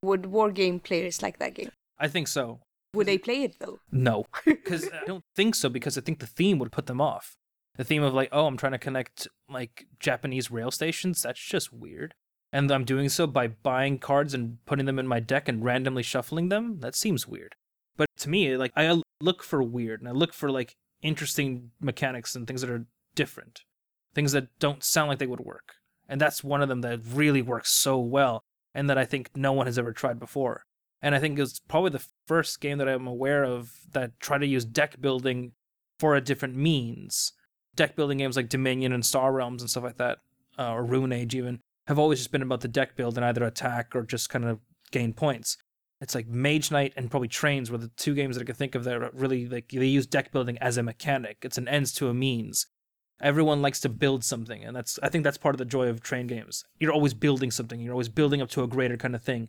[0.02, 1.70] Would war game players like that game?
[1.98, 2.60] I think so.
[2.92, 3.80] Would they play it though?
[3.90, 5.68] No, because I don't think so.
[5.68, 7.36] Because I think the theme would put them off.
[7.76, 11.22] The theme of like, oh, I'm trying to connect like Japanese rail stations.
[11.22, 12.14] That's just weird.
[12.54, 16.04] And I'm doing so by buying cards and putting them in my deck and randomly
[16.04, 16.78] shuffling them.
[16.78, 17.56] That seems weird.
[17.96, 22.36] But to me, like I look for weird and I look for like interesting mechanics
[22.36, 22.86] and things that are
[23.16, 23.62] different,
[24.14, 25.74] things that don't sound like they would work.
[26.08, 29.52] And that's one of them that really works so well and that I think no
[29.52, 30.62] one has ever tried before.
[31.02, 34.46] And I think it's probably the first game that I'm aware of that try to
[34.46, 35.54] use deck building
[35.98, 37.32] for a different means.
[37.74, 40.18] Deck building games like Dominion and Star Realms and stuff like that,
[40.56, 43.44] uh, or Rune Age even, have always just been about the deck build and either
[43.44, 45.56] attack or just kind of gain points.
[46.00, 48.74] It's like Mage Knight and probably Trains were the two games that I could think
[48.74, 51.38] of that really like they use deck building as a mechanic.
[51.42, 52.66] It's an ends to a means.
[53.20, 56.02] Everyone likes to build something and that's i think that's part of the joy of
[56.02, 56.64] train games.
[56.78, 57.80] You're always building something.
[57.80, 59.48] You're always building up to a greater kind of thing.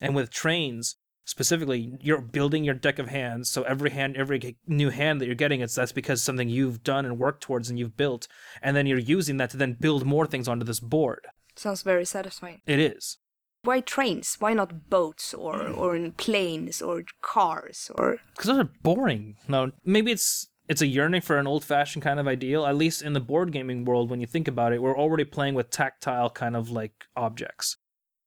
[0.00, 4.90] And with trains specifically you're building your deck of hands so every hand every new
[4.90, 7.96] hand that you're getting it's that's because something you've done and worked towards and you've
[7.96, 8.26] built.
[8.60, 12.04] And then you're using that to then build more things onto this board Sounds very
[12.04, 12.60] satisfying.
[12.66, 13.18] it is
[13.62, 14.36] Why trains?
[14.38, 15.76] Why not boats or mm.
[15.76, 20.86] or in planes or cars or because those are boring no maybe it's it's a
[20.86, 24.10] yearning for an old fashioned kind of ideal, at least in the board gaming world,
[24.10, 27.76] when you think about it, we're already playing with tactile kind of like objects.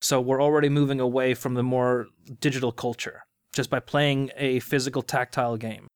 [0.02, 2.08] So we're already moving away from the more
[2.40, 3.24] digital culture
[3.56, 5.88] just by playing a physical tactile game.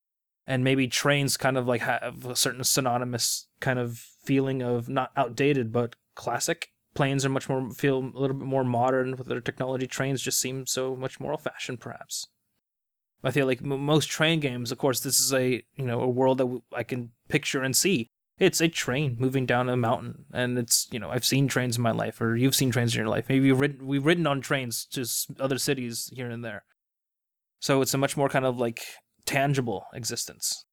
[0.47, 5.11] And maybe trains kind of like have a certain synonymous kind of feeling of not
[5.15, 6.69] outdated, but classic.
[6.99, 9.88] Planes are much more, feel a little bit more modern with their technology.
[9.88, 12.27] Trains just seem so much more old fashioned, perhaps.
[13.23, 16.09] I feel like m- most train games, of course, this is a you know a
[16.09, 18.09] world that w- I can picture and see.
[18.38, 21.83] It's a train moving down a mountain, and it's you know I've seen trains in
[21.83, 23.29] my life, or you've seen trains in your life.
[23.29, 26.65] Maybe you've ridden, we've ridden on trains to s- other cities here and there.
[27.62, 28.81] So it's a much more kind of like
[29.25, 30.65] tangible existence.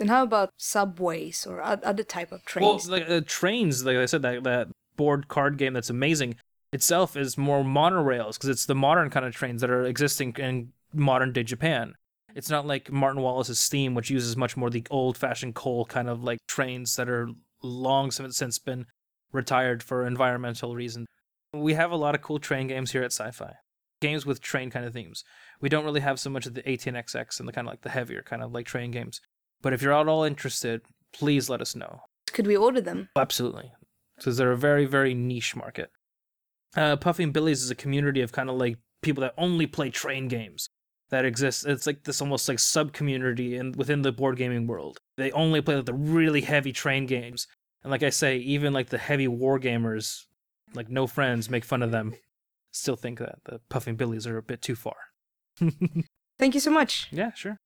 [0.00, 2.88] And how about subways or other type of Well, trains?
[2.88, 6.36] like uh, trains, like I said, that that board card game that's amazing
[6.72, 10.72] itself is more monorails because it's the modern kind of trains that are existing in
[10.92, 11.94] modern day Japan.
[12.34, 16.08] It's not like Martin Wallace's Steam, which uses much more the old fashioned coal kind
[16.08, 17.28] of like trains that are
[17.62, 18.86] long since since been
[19.32, 21.06] retired for environmental reasons.
[21.54, 23.54] We have a lot of cool train games here at Sci Fi.
[24.02, 25.24] games with train kind of themes.
[25.60, 27.88] We don't really have so much of the ATNXX and the kind of like the
[27.90, 29.20] heavier kind of like train games.
[29.62, 30.82] But if you're at all interested,
[31.12, 32.02] please let us know.
[32.32, 33.08] Could we order them?
[33.16, 33.72] Absolutely.
[34.16, 35.90] Because they're a very, very niche market.
[36.76, 39.90] Uh, Puffy and Billy's is a community of kind of like people that only play
[39.90, 40.68] train games
[41.10, 41.64] that exists.
[41.64, 44.98] It's like this almost like sub community in within the board gaming world.
[45.16, 47.46] They only play like the really heavy train games.
[47.82, 50.24] And like I say, even like the heavy war gamers,
[50.74, 52.14] like no friends, make fun of them.
[52.72, 54.96] Still think that the Puffy and Billy's are a bit too far.
[56.38, 57.08] Thank you so much.
[57.10, 57.58] yeah, sure.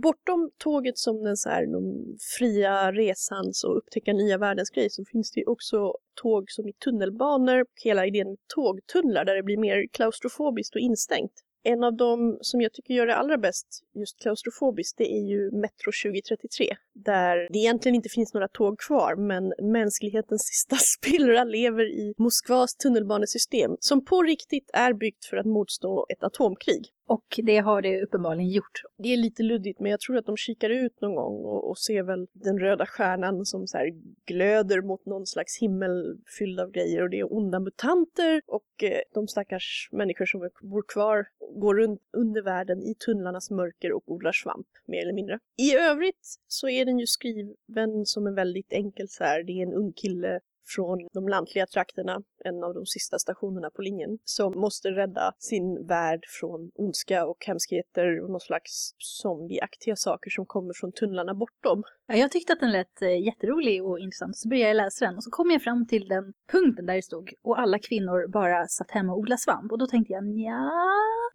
[0.00, 2.04] Bortom tåget som den så här, de
[2.38, 6.72] fria resans och upptäcka nya världens grej så finns det ju också tåg som i
[6.72, 11.32] tunnelbanor, hela idén med tågtunnlar där det blir mer klaustrofobiskt och instängt.
[11.64, 15.50] En av dem som jag tycker gör det allra bäst just klaustrofobiskt det är ju
[15.50, 21.84] Metro 2033 där det egentligen inte finns några tåg kvar men mänsklighetens sista spillra lever
[21.84, 26.88] i Moskvas tunnelbanesystem som på riktigt är byggt för att motstå ett atomkrig.
[27.06, 28.82] Och det har det uppenbarligen gjort.
[28.98, 31.78] Det är lite luddigt men jag tror att de kikar ut någon gång och, och
[31.78, 33.90] ser väl den röda stjärnan som så här
[34.26, 39.00] glöder mot någon slags himmel fylld av grejer och det är onda mutanter och eh,
[39.14, 44.32] de stackars människor som bor kvar går runt under världen i tunnlarnas mörker och odlar
[44.32, 45.38] svamp mer eller mindre.
[45.58, 49.62] I övrigt så är den ju skriven som en väldigt enkel så här, det är
[49.62, 54.60] en ung kille från de lantliga trakterna, en av de sista stationerna på linjen, som
[54.60, 60.72] måste rädda sin värld från ondska och hemskheter och någon slags zombieaktiga saker som kommer
[60.80, 61.82] från tunnlarna bortom.
[62.06, 65.16] Ja, jag tyckte att den lät eh, jätterolig och intressant, så började jag läsa den
[65.16, 68.66] och så kom jag fram till den punkten där det stod och alla kvinnor bara
[68.68, 70.70] satt hemma och odlade svamp och då tänkte jag ja,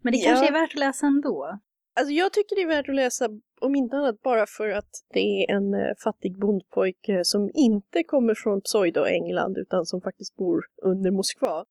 [0.02, 0.48] men det kanske Ja.
[0.48, 1.58] är värt att läsa ändå.
[1.98, 3.28] Alltså jag tycker det är värt att läsa,
[3.60, 8.34] om inte annat bara för att det är en eh, fattig bondpojke som inte kommer
[8.34, 11.64] från pseudo-England utan som faktiskt bor under Moskva.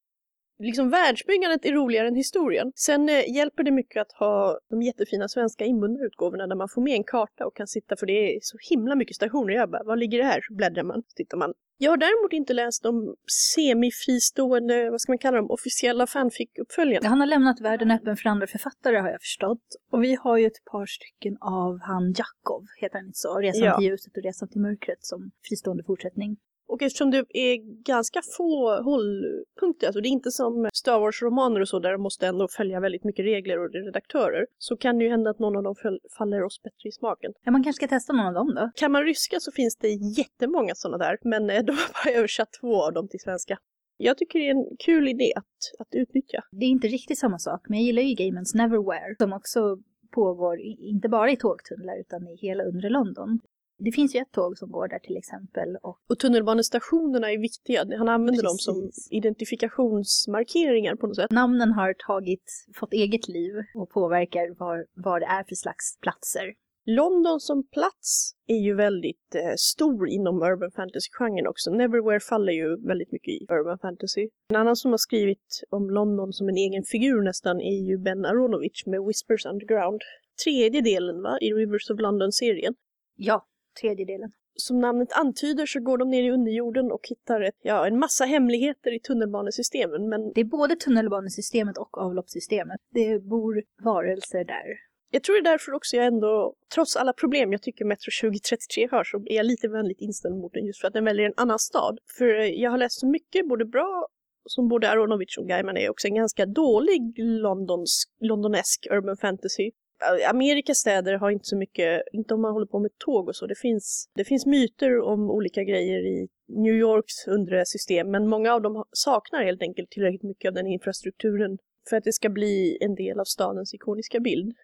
[0.60, 2.72] Liksom världsbyggandet är roligare än historien.
[2.76, 6.82] Sen eh, hjälper det mycket att ha de jättefina svenska inbundna utgåvorna där man får
[6.82, 9.54] med en karta och kan sitta, för det är så himla mycket stationer.
[9.54, 10.42] Jag bara, vad ligger det här?
[10.42, 11.54] Så bläddrar man, så tittar man.
[11.80, 13.16] Jag har däremot inte läst de
[13.56, 17.08] semifristående, vad ska man kalla dem, officiella fanfic-uppföljarna.
[17.08, 19.66] Han har lämnat världen öppen för andra författare har jag förstått.
[19.92, 23.40] Och vi har ju ett par stycken av han Jakov, heter han inte så?
[23.40, 23.78] Resan Ja.
[23.78, 26.38] till ljuset och Resan till mörkret som fristående fortsättning.
[26.68, 31.70] Och eftersom det är ganska få hållpunkter, alltså det är inte som Star Wars-romaner och
[31.70, 35.10] så där de måste ändå följa väldigt mycket regler och redaktörer, så kan det ju
[35.10, 35.76] hända att någon av dem
[36.18, 37.32] faller oss bättre i smaken.
[37.44, 38.72] Ja, man kanske ska testa någon av dem då.
[38.76, 42.50] Kan man ryska så finns det jättemånga sådana där, men eh, de har bara översatt
[42.62, 43.58] två av dem till svenska.
[43.98, 46.44] Jag tycker det är en kul idé att, att utnyttja.
[46.52, 49.78] Det är inte riktigt samma sak, men jag gillar ju Gamens Neverwhere som också
[50.12, 53.40] pågår inte bara i tågtunnlar utan i hela undre London.
[53.80, 57.98] Det finns ju ett tåg som går där till exempel och Och tunnelbanestationerna är viktiga.
[57.98, 59.08] Han använder dem som Precis.
[59.12, 61.32] identifikationsmarkeringar på något sätt.
[61.32, 66.54] namnen har tagit, fått eget liv och påverkar vad, vad det är för slags platser.
[66.90, 71.72] London som plats är ju väldigt eh, stor inom urban fantasy-genren också.
[71.72, 74.30] Neverwhere faller ju väldigt mycket i urban fantasy.
[74.50, 78.26] En annan som har skrivit om London som en egen figur nästan är ju Ben
[78.26, 80.02] Aronovich med Whispers Underground.
[80.44, 82.74] Tredje delen va, i Rivers of London-serien.
[83.16, 83.46] Ja,
[83.82, 84.32] tredje delen.
[84.56, 88.26] Som namnet antyder så går de ner i underjorden och hittar ett, ja, en massa
[88.26, 90.10] hemligheter i tunnelbanesystemen.
[90.10, 92.80] Men Det är både tunnelbanesystemet och avloppssystemet.
[92.94, 94.68] Det bor varelser där.
[95.12, 98.88] jag tror det är därför också jag ändå, trots alla problem jag tycker Metro 2033
[98.92, 101.34] har, så är jag lite vänligt inställd mot den just för att den väljer en
[101.38, 102.00] annan stad.
[102.18, 102.28] För
[102.62, 104.08] jag har läst så mycket, både bra
[104.50, 109.72] som både Aronovich och Gaiman är också en ganska dålig Londons, londonesk urban fantasy.
[110.02, 113.36] Äh, Amerikas städer har inte så mycket, inte om man håller på med tåg och
[113.36, 118.28] så, det finns, det finns myter om olika grejer i New Yorks undre system, men
[118.28, 121.58] många av dem saknar helt enkelt tillräckligt mycket av den infrastrukturen
[121.90, 124.56] för att det ska bli en del av stadens ikoniska bild.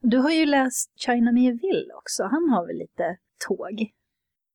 [0.00, 2.22] Du har ju läst China Mieville också.
[2.22, 3.16] Han har väl lite
[3.48, 3.92] tåg?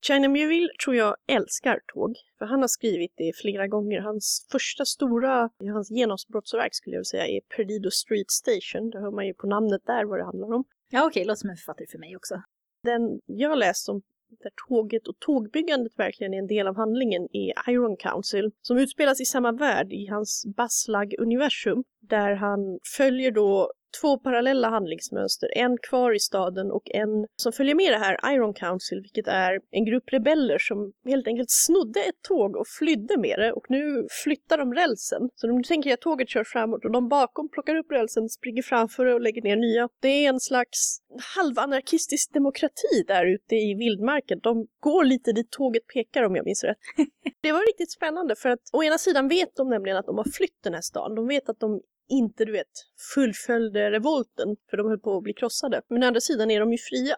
[0.02, 4.02] China Muville tror jag älskar tåg, för han har skrivit det flera gånger.
[4.02, 8.90] Hans första stora, hans genombrottsverk skulle jag vilja säga, är Perdido Street Station.
[8.90, 10.64] Det hör man ju på namnet där vad det handlar om.
[10.90, 12.42] Ja, okej, låter som en författare för mig också.
[12.84, 17.72] Den jag läst som där tåget och tågbyggandet verkligen är en del av handlingen är
[17.72, 24.18] Iron Council, som utspelas i samma värld i hans Baslag-universum, där han följer då två
[24.18, 29.02] parallella handlingsmönster, en kvar i staden och en som följer med det här Iron Council,
[29.02, 33.52] vilket är en grupp rebeller som helt enkelt snodde ett tåg och flydde med det
[33.52, 35.30] och nu flyttar de rälsen.
[35.36, 38.62] Så nu tänker jag att tåget kör framåt och de bakom plockar upp rälsen, springer
[38.62, 39.90] framför och lägger ner nya.
[40.02, 41.00] Det är en slags
[41.36, 44.40] halvanarkistisk demokrati där ute i vildmarken.
[44.44, 46.78] De går lite dit tåget pekar om jag minns rätt.
[47.42, 50.32] Det var riktigt spännande för att å ena sidan vet de nämligen att de har
[50.38, 51.16] flytt den här stan.
[51.16, 52.72] De vet att de inte, du vet,
[53.14, 55.82] fullföljde revolten för de höll på att bli krossade.
[55.90, 57.16] Men å andra sidan är de ju fria.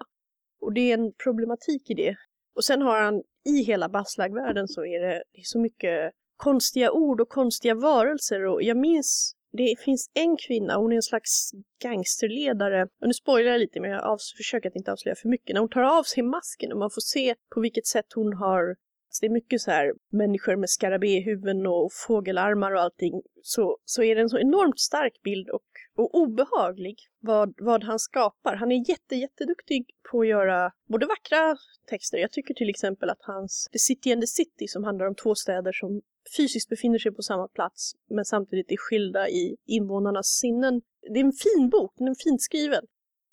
[0.61, 2.15] Och det är en problematik i det.
[2.55, 6.91] Och sen har han, i hela Baslag-världen så är det, det är så mycket konstiga
[6.91, 11.51] ord och konstiga varelser och jag minns det finns en kvinna, hon är en slags
[11.83, 12.83] gangsterledare.
[12.83, 15.53] Och nu spoilar jag lite men jag försöker att inte avslöja för mycket.
[15.53, 18.75] När hon tar av sig masken och man får se på vilket sätt hon har
[19.09, 23.21] så det är mycket så här människor med skarabéhuvuden och fågelarmar och allting.
[23.41, 27.99] Så, så är det en så enormt stark bild och, och obehaglig vad, vad han
[27.99, 28.55] skapar.
[28.55, 31.57] Han är jätte, jätteduktig på att göra både vackra
[31.89, 32.17] texter.
[32.17, 35.35] Jag tycker till exempel att hans The City and the City som handlar om två
[35.35, 36.01] städer som
[36.37, 40.81] fysiskt befinner sig på samma plats men samtidigt är skilda i invånarnas sinnen.
[41.13, 42.83] Det är en fin bok, den är fint skriven.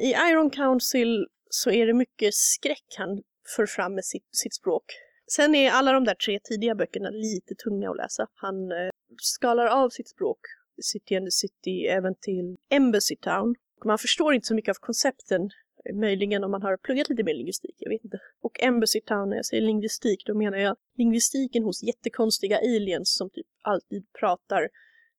[0.03, 3.23] I Iron Council så är det mycket skräck han
[3.57, 4.85] för fram med sitt, sitt språk.
[5.33, 8.27] Sen är alla de där tre tidiga böckerna lite tunga att läsa.
[8.35, 8.91] Han eh,
[9.23, 10.39] skalar av sitt språk,
[10.83, 13.55] City and the City, även till Embassy Town.
[13.85, 15.51] Man förstår inte så mycket av koncepten,
[15.95, 18.19] möjligen om man har pluggat lite mer lingvistik, jag vet inte.
[18.43, 23.31] Och Embassy Town, när jag säger lingvistik, då menar jag lingvistiken hos jättekonstiga aliens som
[23.31, 24.69] typ alltid pratar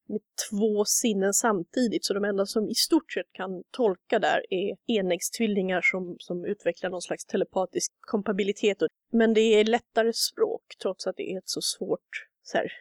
[0.09, 2.05] med två sinnen samtidigt.
[2.05, 6.89] Så de enda som i stort sett kan tolka där är enäggstvillingar som, som utvecklar
[6.89, 8.77] någon slags telepatisk kompabilitet.
[9.11, 12.09] Men det är lättare språk trots att det är ett så svårt
[12.43, 12.71] så här,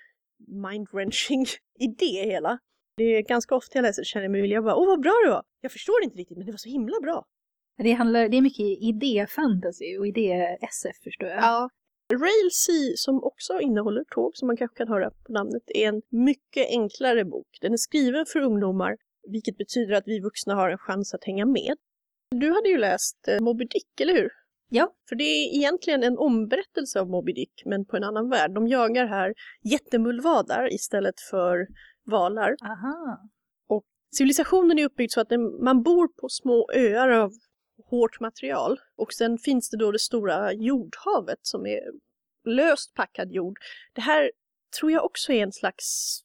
[0.49, 1.47] mind-wrenching
[1.79, 2.59] idé hela.
[2.97, 5.31] Det är ganska ofta jag läser känner jag mig vilja bara åh vad bra det
[5.31, 5.43] var!
[5.61, 7.25] Jag förstår inte riktigt men det var så himla bra.
[7.79, 11.39] Det, handlar, det är mycket idé-fantasy och idé-SF förstår jag.
[11.39, 11.71] Ja,
[12.12, 16.03] Rail Sea, som också innehåller tåg, som man kanske kan höra på namnet, är en
[16.11, 17.49] mycket enklare bok.
[17.61, 18.97] Den är skriven för ungdomar,
[19.29, 21.75] vilket betyder att vi vuxna har en chans att hänga med.
[22.31, 24.31] Du hade ju läst eh, Moby Dick, eller hur?
[24.69, 24.95] Ja.
[25.09, 28.55] För det är egentligen en omberättelse av Moby Dick, men på en annan värld.
[28.55, 31.66] De jagar här jättemullvadar istället för
[32.05, 32.57] valar.
[32.62, 33.19] Aha.
[33.69, 33.85] Och
[34.16, 35.31] civilisationen är uppbyggd så att
[35.62, 37.31] man bor på små öar av
[37.85, 38.81] hårt material.
[38.97, 41.81] Och sen finns det då det stora jordhavet som är
[42.45, 43.59] löst packad jord.
[43.93, 44.31] Det här
[44.81, 46.21] tror jag också är en slags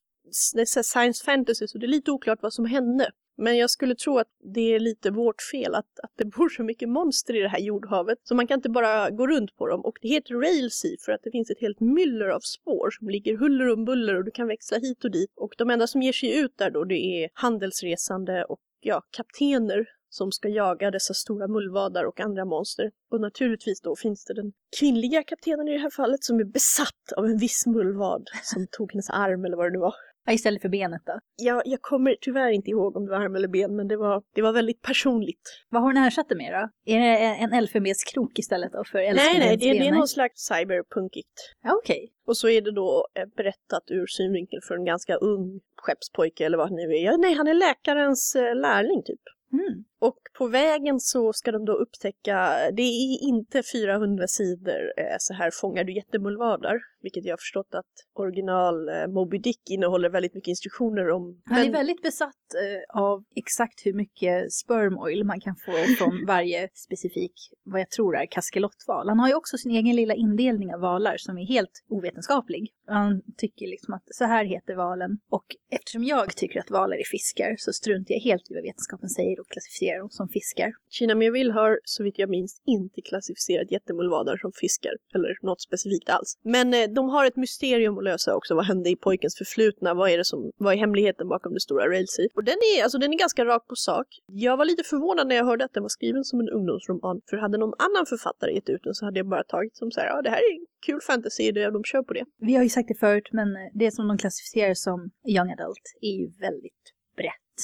[0.53, 3.11] det är science fantasy så det är lite oklart vad som hände.
[3.37, 6.63] Men jag skulle tro att det är lite vårt fel att, att det bor så
[6.63, 8.17] mycket monster i det här jordhavet.
[8.23, 9.81] Så man kan inte bara gå runt på dem.
[9.81, 13.37] Och det heter Railsea för att det finns ett helt myller av spår som ligger
[13.37, 15.31] huller om buller och du kan växla hit och dit.
[15.35, 19.85] Och de enda som ger sig ut där då det är handelsresande och ja, kaptener
[20.11, 22.91] som ska jaga dessa stora mullvadar och andra monster.
[23.11, 27.11] Och naturligtvis då finns det den kvinnliga kaptenen i det här fallet som är besatt
[27.17, 29.95] av en viss mullvad som tog hennes arm eller vad det nu var.
[30.25, 31.19] Ja, istället för benet då?
[31.35, 34.23] Ja, jag kommer tyvärr inte ihåg om det var arm eller ben, men det var,
[34.35, 35.41] det var väldigt personligt.
[35.69, 36.93] Vad har hon ersatt det med då?
[36.93, 41.55] Är det en elfenbenskrok istället då för Nej, nej, det, det är någon slags cyberpunkigt.
[41.63, 41.95] Ja, okej.
[41.95, 42.09] Okay.
[42.27, 46.57] Och så är det då eh, berättat ur synvinkel för en ganska ung skeppspojke eller
[46.57, 47.05] vad han nu är.
[47.05, 49.21] Ja, nej, han är läkarens eh, lärling typ.
[49.53, 49.83] Mm.
[50.01, 55.33] Och på vägen så ska de då upptäcka, det är inte 400 sidor eh, så
[55.33, 60.33] här fångar du jättemullvadar, vilket jag har förstått att original eh, Moby Dick innehåller väldigt
[60.35, 61.41] mycket instruktioner om.
[61.45, 66.25] Han är väldigt besatt eh, av exakt hur mycket sperm oil man kan få från
[66.27, 67.33] varje specifik,
[67.63, 69.09] vad jag tror är kaskelottval.
[69.09, 72.71] Han har ju också sin egen lilla indelning av valar som är helt ovetenskaplig.
[72.87, 77.03] Han tycker liksom att så här heter valen och eftersom jag tycker att valar är
[77.11, 80.71] fiskar så struntar jag helt i vad vetenskapen säger och klassificerar dem som fiskar.
[80.89, 86.09] China Merville har, så vitt jag minns, inte klassificerat jättemulvader som fiskar, eller något specifikt
[86.09, 86.37] alls.
[86.43, 88.55] Men eh, de har ett mysterium att lösa också.
[88.55, 89.93] Vad hände i pojkens förflutna?
[89.93, 92.27] Vad är det som, vad är hemligheten bakom det stora Railsea?
[92.35, 94.07] Och den är, alltså den är ganska rak på sak.
[94.27, 97.37] Jag var lite förvånad när jag hörde att den var skriven som en ungdomsroman, för
[97.37, 100.07] hade någon annan författare gett ut den så hade jag bara tagit som så här,
[100.07, 102.25] ja det här är kul fantasy, det, de kör på det.
[102.37, 105.85] Vi har ju sagt det förut, men eh, det som de klassificerar som young adult
[106.01, 106.83] är ju väldigt
[107.15, 107.57] brett.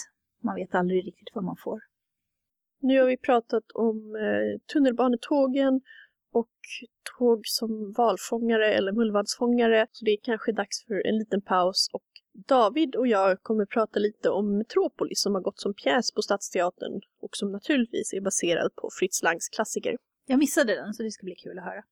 [0.43, 1.79] Man vet aldrig riktigt vad man får.
[2.79, 5.81] Nu har vi pratat om eh, tunnelbanetågen
[6.33, 6.49] och
[7.17, 9.87] tåg som valfångare eller mullvadsfångare.
[9.91, 12.03] Så det är kanske dags för en liten paus och
[12.47, 17.01] David och jag kommer prata lite om Metropolis som har gått som pjäs på Stadsteatern
[17.21, 19.97] och som naturligtvis är baserad på Fritz Langs klassiker.
[20.25, 21.83] Jag missade den så det ska bli kul att höra.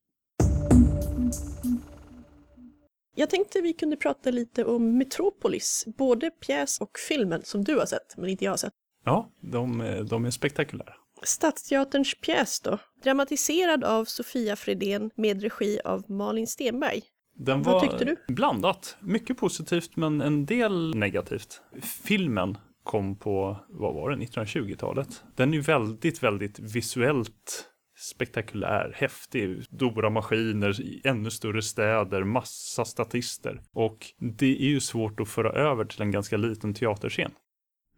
[3.16, 7.86] Jag tänkte vi kunde prata lite om Metropolis, både pjäs och filmen som du har
[7.86, 8.74] sett, men inte jag har sett.
[9.06, 10.94] Ja, de, är- de är spektakulära.
[11.24, 12.78] Stadsteaterns pjäs då?
[13.04, 17.02] Dramatiserad av Sofia Fredén med regi av Malin Stenberg.
[17.38, 18.34] Den Vad var tyckte du?
[18.34, 18.98] blandat.
[19.00, 21.62] Mycket positivt men en del negativt.
[22.04, 25.24] Filmen kom på, vad var det, 1920-talet.
[25.36, 27.66] Den är ju väldigt, väldigt visuellt
[27.98, 30.76] spektakulär, häftig, stora maskiner,
[31.08, 33.62] ännu större städer, massa statister.
[33.74, 33.98] Och
[34.38, 37.32] det är ju svårt att föra över till en ganska liten teaterscen.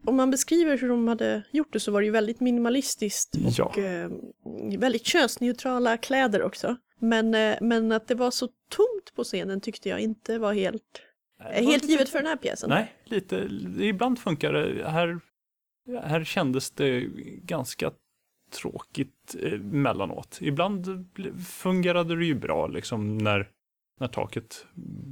[0.05, 3.51] Om man beskriver hur de hade gjort det så var det ju väldigt minimalistiskt och
[3.57, 3.73] Ja.
[3.77, 4.09] eh,
[4.79, 6.75] väldigt könsneutrala kläder också.
[6.99, 11.01] Men, eh, men att det var så tomt på scenen tyckte jag inte var helt,
[11.53, 12.69] eh, helt givet för den här pjäsen.
[12.69, 14.89] Nej, lite, ibland funkar det.
[14.89, 15.19] Här,
[16.03, 17.01] här kändes det
[17.43, 17.91] ganska
[18.51, 20.37] tråkigt eh, mellanåt.
[20.41, 21.05] Ibland
[21.47, 23.49] fungerade det ju bra liksom när,
[23.99, 24.65] när taket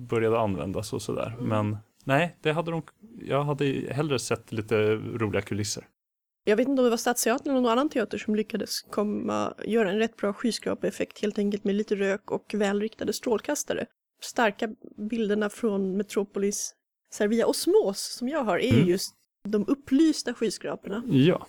[0.09, 1.36] började användas och sådär.
[1.41, 2.84] Men nej, det hade de,
[3.22, 5.88] jag hade hellre sett lite roliga kulisser.
[6.47, 9.91] Jag vet inte om det var Stadsteatern eller någon annan teater som lyckades komma, göra
[9.91, 13.86] en rätt bra skyskrapeeffekt helt enkelt med lite rök och välriktade strålkastare.
[14.22, 16.76] Starka bilderna från Metropolis
[17.14, 18.88] Servia Osmos som jag har är ju Mm.
[18.89, 19.14] just
[19.47, 21.03] de upplysta skyskraporna.
[21.10, 21.47] Ja,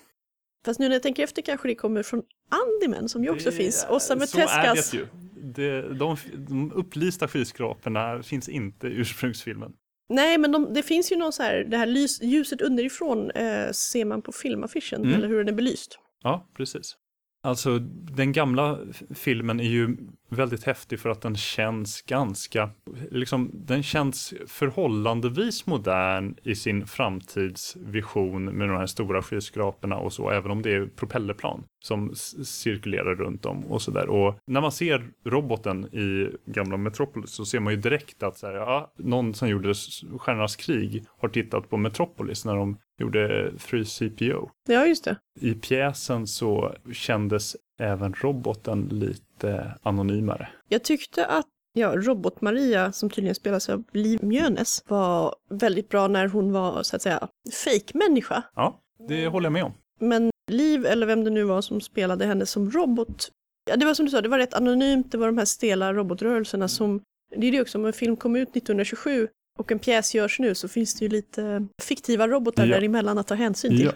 [0.64, 3.56] Fast nu när jag tänker efter kanske det kommer från Andyman som ju också det-
[3.56, 3.80] finns.
[4.00, 4.90] Så är Metescas.
[4.90, 5.06] det ju.
[5.40, 9.72] Det, de, de upplysta skyskraporna finns inte i ursprungsfilmen.
[10.08, 13.70] Nej men de, det finns ju någon så här, det här lys, ljuset underifrån eh,
[13.72, 15.14] ser man på filmaffischen Mm.
[15.14, 15.98] eller hur den är belyst.
[16.22, 16.96] Ja, precis.
[17.42, 17.78] Alltså,
[18.16, 18.78] den gamla
[19.14, 19.96] filmen är ju
[20.28, 22.70] väldigt häftig för att den känns ganska,
[23.10, 30.30] liksom, den känns förhållandevis modern i sin framtidsvision med de här stora skyskraporna och så,
[30.30, 32.14] även om det är propellerplan som
[32.44, 34.08] cirkulerar runt om och sådär.
[34.08, 38.46] Och när man ser roboten i gamla Metropolis så ser man ju direkt att så
[38.46, 39.74] här, ja, någon som gjorde
[40.18, 44.50] Stjärnornas krig har tittat på Metropolis när de gjorde Free CPO.
[44.68, 45.16] Ja just det.
[45.40, 49.25] I pjäsen så kändes även roboten lite
[49.82, 50.48] anonymare.
[50.68, 56.28] Jag tyckte att ja, Robot-Maria, som tydligen spelas av Liv Mjönes, var väldigt bra när
[56.28, 57.28] hon var så att säga
[57.64, 58.42] fake-människa.
[58.54, 59.72] Ja, det håller jag med om.
[60.00, 63.28] Men Liv, eller vem det nu var som spelade henne som robot,
[63.70, 65.92] ja, det var som du sa, det var rätt anonymt, det var de här stela
[65.92, 67.00] robotrörelserna som,
[67.36, 69.28] det är det också, om en film kom ut 1927
[69.58, 72.74] och en pjäs görs nu så finns det ju lite fiktiva robotar Ja.
[72.74, 73.92] däremellan att ta hänsyn till.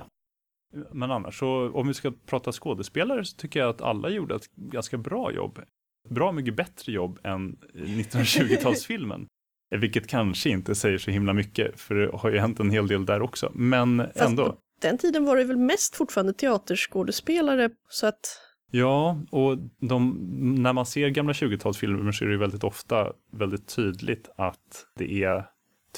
[0.93, 4.55] Men annars, så om vi ska prata skådespelare så tycker jag att alla gjorde ett
[4.55, 5.61] ganska bra jobb.
[6.09, 9.27] Bra mycket bättre jobb än 1920-talsfilmen.
[9.81, 13.07] Vilket kanske inte säger så himla mycket, för det har ju hänt en hel del
[13.07, 13.53] där också.
[13.55, 14.45] Men Fast ändå.
[14.45, 18.41] på den tiden var det väl mest fortfarande teaterskådespelare, så att
[18.71, 20.18] Ja, och de,
[20.62, 25.23] när man ser gamla 20-talsfilmer så är det ju väldigt ofta väldigt tydligt att det
[25.23, 25.45] är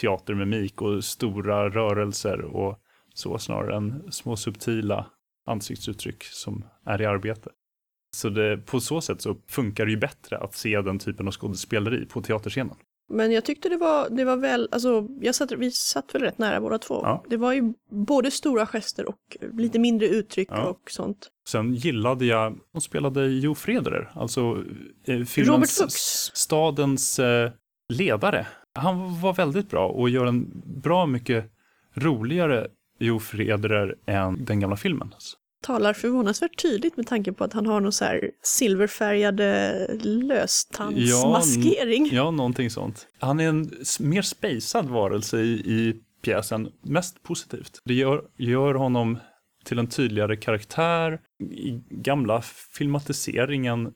[0.00, 2.78] teatermimik och stora rörelser och
[3.14, 5.06] så snarare än små subtila
[5.46, 7.50] ansiktsuttryck som är i arbete.
[8.16, 11.32] Så det, på så sätt så funkar det ju bättre att se den typen av
[11.32, 12.76] skådespeleri på teaterscenen.
[13.12, 16.38] Men jag tyckte det var, det var väl, alltså jag satt, vi satt väl rätt
[16.38, 17.00] nära båda två.
[17.02, 17.24] Ja.
[17.28, 20.62] Det var ju både stora gester och lite mindre uttryck Ja.
[20.64, 21.28] och sånt.
[21.48, 24.64] Sen gillade jag, de spelade Jo Frederer, alltså
[25.06, 27.50] eh, filmens, stadens eh,
[27.88, 28.46] ledare.
[28.74, 31.52] Han var väldigt bra och gör en bra mycket
[31.94, 32.68] roligare
[33.04, 35.14] Jo Frederer än den gamla filmen.
[35.62, 42.08] Talar förvånansvärt tydligt med tanke på att han har någon så här silverfärgade löstandsmaskering.
[42.12, 43.06] Ja, någonting sånt.
[43.18, 47.80] Han är en mer spacad varelse i, i pjäsen, mest positivt.
[47.84, 49.18] Det gör, gör honom
[49.64, 51.20] till en tydligare karaktär.
[51.50, 52.42] I gamla
[52.78, 53.92] filmatiseringen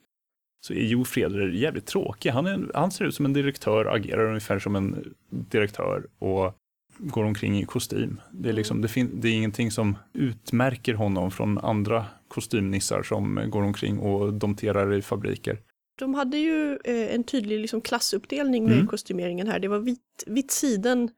[0.61, 2.29] så är Jo Frederer jävligt tråkig.
[2.29, 6.53] Han, är, han ser ut som en direktör, agerar ungefär som en direktör och
[6.99, 8.21] går omkring i kostym.
[8.31, 13.61] Det är, liksom, det, det är ingenting som utmärker honom från andra kostymnissar som går
[13.63, 15.59] omkring och domterar i fabriker.
[15.99, 18.87] De hade ju eh, en tydlig liksom, klassuppdelning med Mm.
[18.87, 19.59] kostymeringen här.
[19.59, 21.09] Det var vit, vit siden,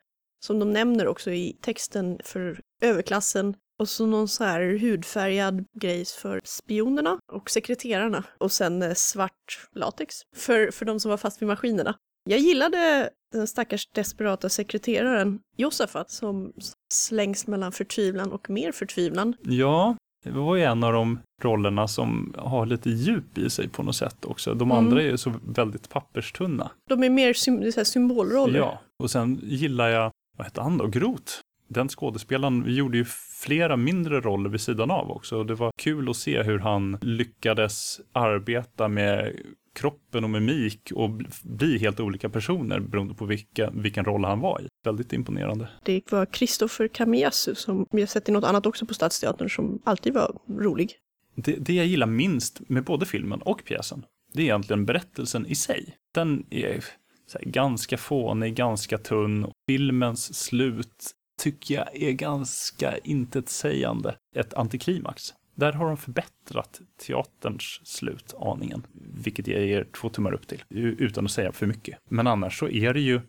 [0.45, 3.55] som de nämner också i texten, för överklassen.
[3.79, 8.23] Och så någon så här hudfärgad grejs för spionerna och sekreterarna.
[8.37, 11.95] Och sen eh, svart latex för, för de som var fast vid maskinerna.
[12.29, 16.53] Jag gillade den stackars desperata sekreteraren Josafat som
[16.93, 19.35] slängs mellan förtvivlan och mer förtvivlan.
[19.43, 23.83] Ja, det var ju en av de rollerna som har lite djup i sig på
[23.83, 24.53] något sätt också.
[24.53, 24.77] De Mm.
[24.85, 26.71] andra är ju så väldigt papperstunna.
[26.89, 28.59] De är mer sym- så symbolroller.
[28.59, 31.33] Ja, och sen gillar jag, vad hette han då, Groth.
[31.67, 33.05] Den skådespelaren gjorde ju
[33.41, 35.37] flera mindre roller vid sidan av också.
[35.37, 39.35] Och det var kul att se hur han lyckades arbeta med
[39.73, 44.39] kroppen och mimik och bl- bli helt olika personer beroende på vilka, vilken roll han
[44.39, 44.67] var i.
[44.85, 45.69] Väldigt imponerande.
[45.83, 49.81] Det var Christopher Kamiyasu som vi har sett i något annat också på Stadsteatern som
[49.83, 50.91] alltid var rolig.
[51.35, 55.55] Det, det jag gillar minst med både filmen och pjäsen, det är egentligen berättelsen i
[55.55, 55.95] sig.
[56.13, 56.85] Den är
[57.33, 59.51] här, ganska fånig, ganska tunn.
[59.69, 61.11] Filmens slut
[61.41, 64.15] tycker jag är ganska intetsägande.
[64.35, 65.33] Ett antiklimax.
[65.59, 68.87] Där har de förbättrat teaterns slut aningen,
[69.23, 71.97] vilket jag ger två tummar upp till, utan att säga för mycket.
[72.09, 73.21] Men annars så är det ju,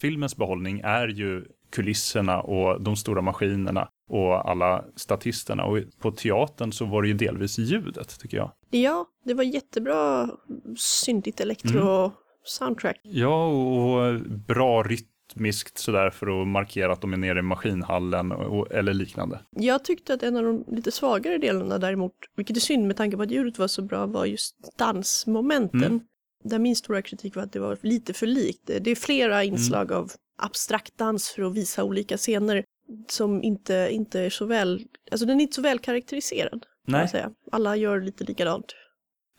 [0.00, 5.64] filmens behållning är ju kulisserna och de stora maskinerna och alla statisterna.
[5.64, 8.52] Och på teatern så var det ju delvis ljudet, tycker jag.
[8.70, 10.30] Ja, det var jättebra
[10.76, 13.00] syntigt elektro-soundtrack.
[13.02, 14.82] Ja, och bra
[15.30, 19.40] rytmiskt sådär för att markera att de är nere i maskinhallen och, eller liknande.
[19.50, 23.16] Jag tyckte att en av de lite svagare delarna däremot, vilket är synd med tanke
[23.16, 25.84] på att ljudet var så bra, var just dansmomenten.
[25.84, 26.00] Mm.
[26.44, 28.70] Där min stora kritik var att det var lite för likt.
[28.80, 30.10] Det är flera inslag av
[30.42, 32.64] abstrakt dans för att visa olika scener
[33.08, 36.66] som inte, inte är så väl, alltså den är inte så väl karaktäriserad.
[36.86, 37.08] Nej.
[37.08, 37.30] säga.
[37.52, 38.74] Alla gör lite likadant.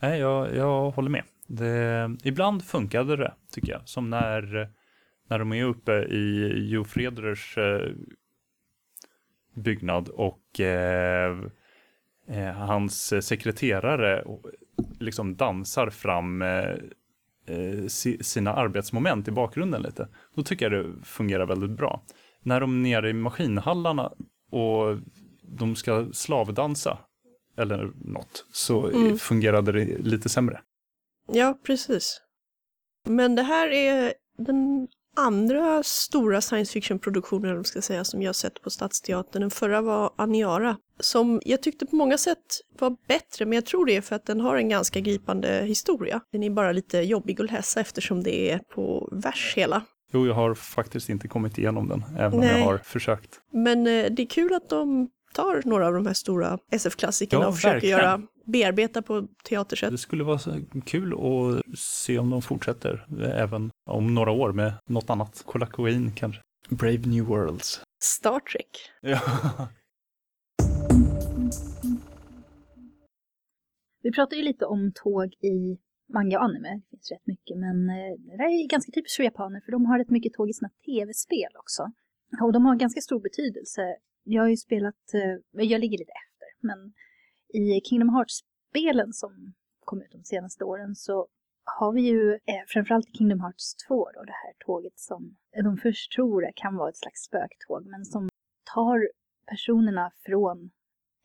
[0.02, 1.24] Nej, jag, jag håller med.
[1.48, 3.82] Det, ibland funkade det, tycker jag.
[3.90, 4.70] Som när,
[5.32, 7.92] när de är uppe i Jo Freders eh,
[9.56, 11.38] byggnad och eh,
[12.28, 14.24] eh, hans sekreterare
[15.00, 16.70] liksom dansar fram eh,
[17.48, 20.08] eh, si, sina arbetsmoment i bakgrunden lite.
[20.36, 22.04] Då tycker jag det fungerar väldigt bra.
[22.44, 24.12] När de är nere i maskinhallarna
[24.52, 24.98] och
[25.42, 26.98] de ska slavdansa
[27.58, 29.18] eller något så Mm.
[29.18, 30.62] fungerade det lite sämre.
[31.28, 32.22] Ja, precis.
[33.06, 36.80] Men det här är den andra stora science
[37.56, 39.42] man ska säga, som jag sett på Stadsteatern.
[39.42, 42.38] Den förra var Aniara, som jag tyckte på många sätt
[42.80, 46.22] var bättre, men jag tror det är för att den har en ganska gripande historia.
[46.32, 49.82] Den är bara lite jobbig att läsa eftersom det är på vers hela.
[50.14, 52.60] Jo, jag har faktiskt inte kommit igenom den, även om Nej.
[52.60, 53.40] jag har försökt.
[53.52, 57.48] Men eh, det är kul att de tar några av de här stora SF-klassikerna Ja,
[57.48, 58.00] och försöker verkligen.
[58.00, 59.92] göra, bearbeta på teatersätt.
[59.92, 64.52] Det skulle vara så kul att se om de fortsätter eh, även om några år
[64.54, 65.44] med något annat.
[65.46, 66.42] Kolla Queen kanske.
[66.70, 67.82] Brave New Worlds.
[68.04, 68.92] Star Trek.
[69.02, 69.20] Ja.
[74.04, 75.78] Vi pratar ju lite om tåg i
[76.14, 76.82] manga och anime.
[76.90, 79.86] Det finns rätt mycket, men eh, det där är ganska typiskt för japaner, för de
[79.86, 81.84] har rätt mycket tåg i sina tv-spel också.
[82.42, 83.82] Och de har ganska stor betydelse.
[84.24, 86.94] Jag har ju spelat, eh, jag ligger lite efter, men
[87.54, 89.54] i Kingdom Hearts-spelen som
[89.86, 91.28] kom ut de senaste åren så
[91.64, 95.64] har vi ju eh, framförallt i Kingdom Hearts 2 då, det här tåget som eh,
[95.64, 98.30] de först tror kan vara ett slags spöktåg, men som
[98.74, 99.10] tar
[99.46, 100.72] personerna från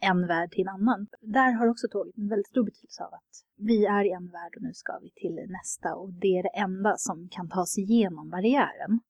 [0.00, 1.06] en värld till en annan.
[1.20, 4.52] Där har också tåget en väldigt stor betydelse av att vi är i en värld
[4.56, 7.82] och nu ska vi till nästa och det är det enda som kan ta sig
[7.82, 9.00] igenom barriären.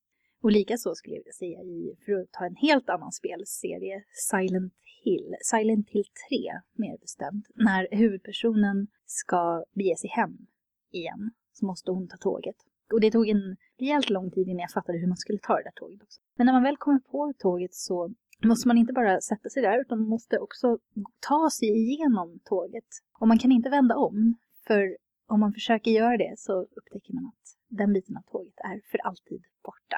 [0.41, 4.73] Och likaså skulle jag vilja säga i, för att ta en helt annan spelserie, Silent
[5.03, 10.37] Hill, Silent Hill 3 mer bestämt, när huvudpersonen ska bege sig hem
[10.91, 12.55] igen så måste hon ta tåget.
[12.93, 15.63] Och det tog en rejält lång tid innan jag fattade hur man skulle ta det
[15.63, 16.21] där tåget också.
[16.35, 18.13] Men när man väl kommer på tåget så
[18.45, 20.79] måste man inte bara sätta sig där utan man måste också
[21.19, 22.87] ta sig igenom tåget.
[23.19, 24.35] Och man kan inte vända om,
[24.67, 28.81] för om man försöker göra det så upptäcker man att den biten av tåget är
[28.91, 29.97] för alltid borta.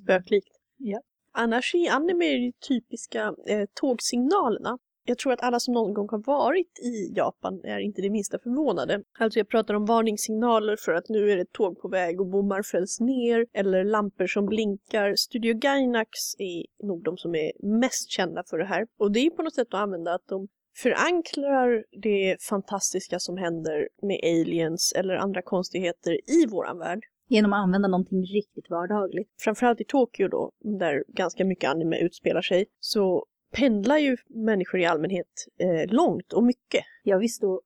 [0.00, 0.60] Spöklikt.
[0.76, 1.00] Ja.
[1.40, 4.78] Annars är anime de typiska eh, tågsignalerna.
[5.04, 8.38] Jag tror att alla som någon gång har varit i Japan är inte det minsta
[8.38, 9.02] förvånade.
[9.18, 12.26] Alltså jag pratar om varningssignaler för att nu är det ett tåg på väg och
[12.26, 15.14] bommar fälls ner eller lampor som blinkar.
[15.16, 16.08] Studio Gainax
[16.38, 18.86] är nog de som är mest kända för det här.
[18.98, 23.88] Och det är på något sätt att använda att de förankrar det fantastiska som händer
[24.02, 29.28] med aliens eller andra konstigheter i våran värld Genom att använda någonting riktigt vardagligt.
[29.38, 34.86] framförallt i Tokyo då, där ganska mycket anime utspelar sig, så pendlar ju människor i
[34.86, 35.26] allmänhet
[35.58, 36.84] eh, långt och mycket.
[37.02, 37.60] Ja, visst då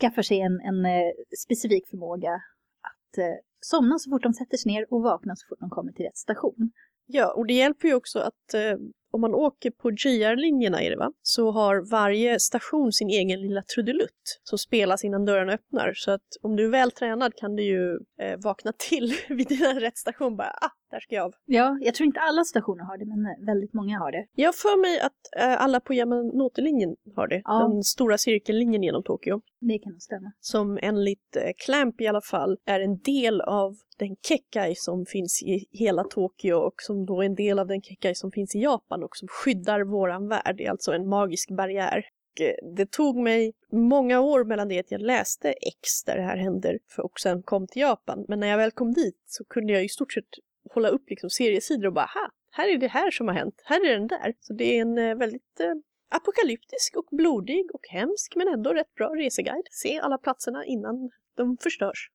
[0.00, 1.12] skaffar sig en, en eh,
[1.44, 2.32] specifik förmåga
[2.80, 3.24] att eh,
[3.60, 6.16] somna så fort de sätter sig ner och vakna så fort de kommer till rätt
[6.16, 6.70] station.
[7.06, 8.78] Ja, och det hjälper ju också att eh,
[9.16, 13.62] om man åker på JR-linjerna är det va, så har varje station sin egen lilla
[13.62, 15.92] trudelutt som spelas innan dörrarna öppnar.
[15.94, 19.80] Så att om du är väl tränad kan du ju eh, vakna till vid din
[19.80, 21.32] rätt station bara, ah, där ska jag av.
[21.44, 24.26] Ja, jag tror inte alla stationer har det, men eh, väldigt många har det.
[24.34, 27.68] Jag för mig att eh, alla på Yamanote-linjen har det, Ja.
[27.68, 29.40] den stora cirkellinjen genom Tokyo.
[29.60, 30.32] Det kan nog stämma.
[30.40, 35.42] som enligt eh, Clamp i alla fall är en del av den Kekai som finns
[35.42, 38.58] i hela Tokyo och som då är en del av den Kekai som finns i
[38.58, 40.54] Japan och som skyddar våran värld.
[40.56, 42.04] Det är alltså en magisk barriär.
[42.40, 46.36] eh, det tog mig många år mellan det att jag läste X där det här
[46.36, 48.24] händer och sen kom till Japan.
[48.28, 50.24] Men när jag väl kom dit så kunde jag i stort sett
[50.70, 53.86] hålla upp liksom seriesidor och bara, ha, här är det här som har hänt, här
[53.86, 54.34] är den där.
[54.40, 55.74] Så det är en eh, väldigt eh,
[56.10, 59.68] apokalyptisk och blodig och hemsk men ändå rätt bra reseguide.
[59.70, 62.10] Se alla platserna innan de förstörs.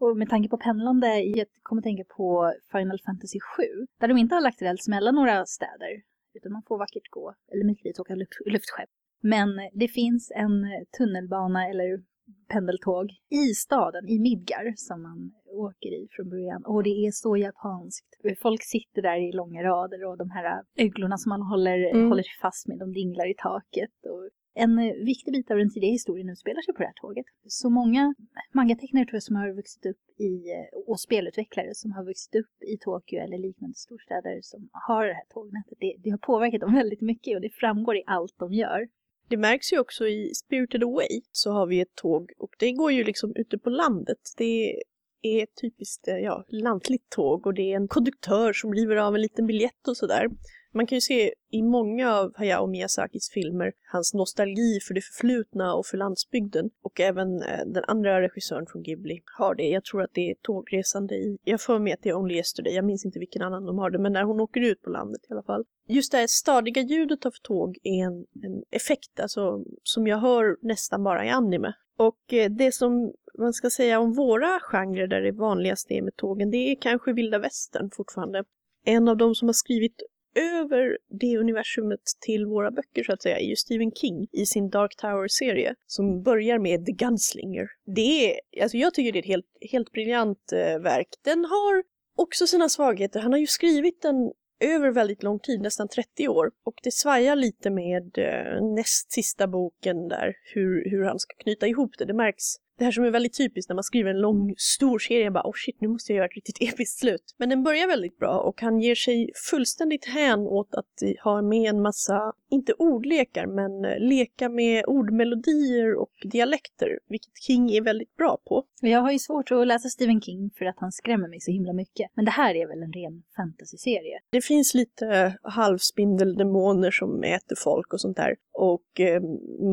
[0.00, 3.62] Och med tanke på pendlande, jag kommer att tänka på Final Fantasy 7,
[4.00, 6.02] där de inte har lagt räls mellan några städer,
[6.34, 8.90] utan man får vackert gå, eller möjligtvis åka luft, luftskepp.
[9.22, 12.02] Men det finns en eh, tunnelbana eller
[12.48, 16.62] pendeltåg i staden, i Midgar, som man åker i från början.
[16.64, 18.06] Och det är så japanskt.
[18.42, 22.08] Folk sitter där i långa rader och de här öglorna som man håller, Mm.
[22.08, 23.90] håller fast med, de dinglar i taket.
[24.12, 27.26] Och en eh, viktig bit av den tidiga historien utspelar sig på det här tåget.
[27.46, 28.14] Så många
[28.54, 32.54] mangatecknare tror jag som har vuxit upp i, eh, och spelutvecklare som har vuxit upp
[32.72, 36.74] i Tokyo eller liknande storstäder som har det här tågnätet, det, det har påverkat dem
[36.74, 38.88] väldigt mycket och det framgår i allt de gör.
[39.28, 42.92] Det märks ju också i Spirited Away så har vi ett tåg och det går
[42.92, 44.18] ju liksom ute på landet.
[44.36, 44.80] Det
[45.22, 49.14] är ett typiskt eh, ja, lantligt tåg och det är en konduktör som river av
[49.14, 50.28] en liten biljett och sådär.
[50.76, 55.74] Man kan ju se i många av Hayao Miyazakis filmer hans nostalgi för det förflutna
[55.74, 56.70] och för landsbygden.
[56.82, 59.68] Och även eh, den andra regissören från Ghibli har det.
[59.68, 62.74] Jag tror att det är tågresande i, jag får med att det är Only Yesterday,
[62.74, 65.20] jag minns inte vilken annan de har det, men när hon åker ut på landet
[65.28, 65.64] i alla fall.
[65.88, 70.56] Just det här stadiga ljudet av tåg är en, en effekt, alltså som jag hör
[70.62, 71.72] nästan bara i anime.
[71.96, 76.16] Och eh, det som man ska säga om våra genrer där det vanligaste är med
[76.16, 78.44] tågen, det är kanske vilda västern fortfarande.
[78.84, 80.02] En av de som har skrivit
[80.34, 84.70] över det universumet till våra böcker så att säga är ju Stephen King i sin
[84.70, 87.68] Dark Tower-serie som börjar med The Gunslinger.
[87.86, 91.08] Det är, alltså jag tycker det är ett helt, helt briljant eh, verk.
[91.24, 91.82] Den har
[92.16, 93.20] också sina svagheter.
[93.20, 96.50] Han har ju skrivit den över väldigt lång tid, nästan 30 år.
[96.64, 101.66] Och det svajar lite med eh, näst sista boken där, hur, hur han ska knyta
[101.66, 102.04] ihop det.
[102.04, 102.44] Det märks.
[102.78, 105.52] Det här som är väldigt typiskt när man skriver en lång, stor serie, bara oh
[105.54, 107.34] shit, nu måste jag göra ett riktigt episkt slut.
[107.38, 111.42] Men den börjar väldigt bra och han ger sig fullständigt hän åt att eh, ha
[111.42, 117.82] med en massa, inte ordlekar, men eh, leka med ordmelodier och dialekter, vilket King är
[117.82, 118.64] väldigt bra på.
[118.80, 121.72] Jag har ju svårt att läsa Stephen King för att han skrämmer mig så himla
[121.72, 122.10] mycket.
[122.14, 124.20] Men det här är väl en ren fantasyserie?
[124.30, 128.36] Det finns lite halvspindeldemoner som äter folk och sånt där.
[128.54, 129.22] Och eh,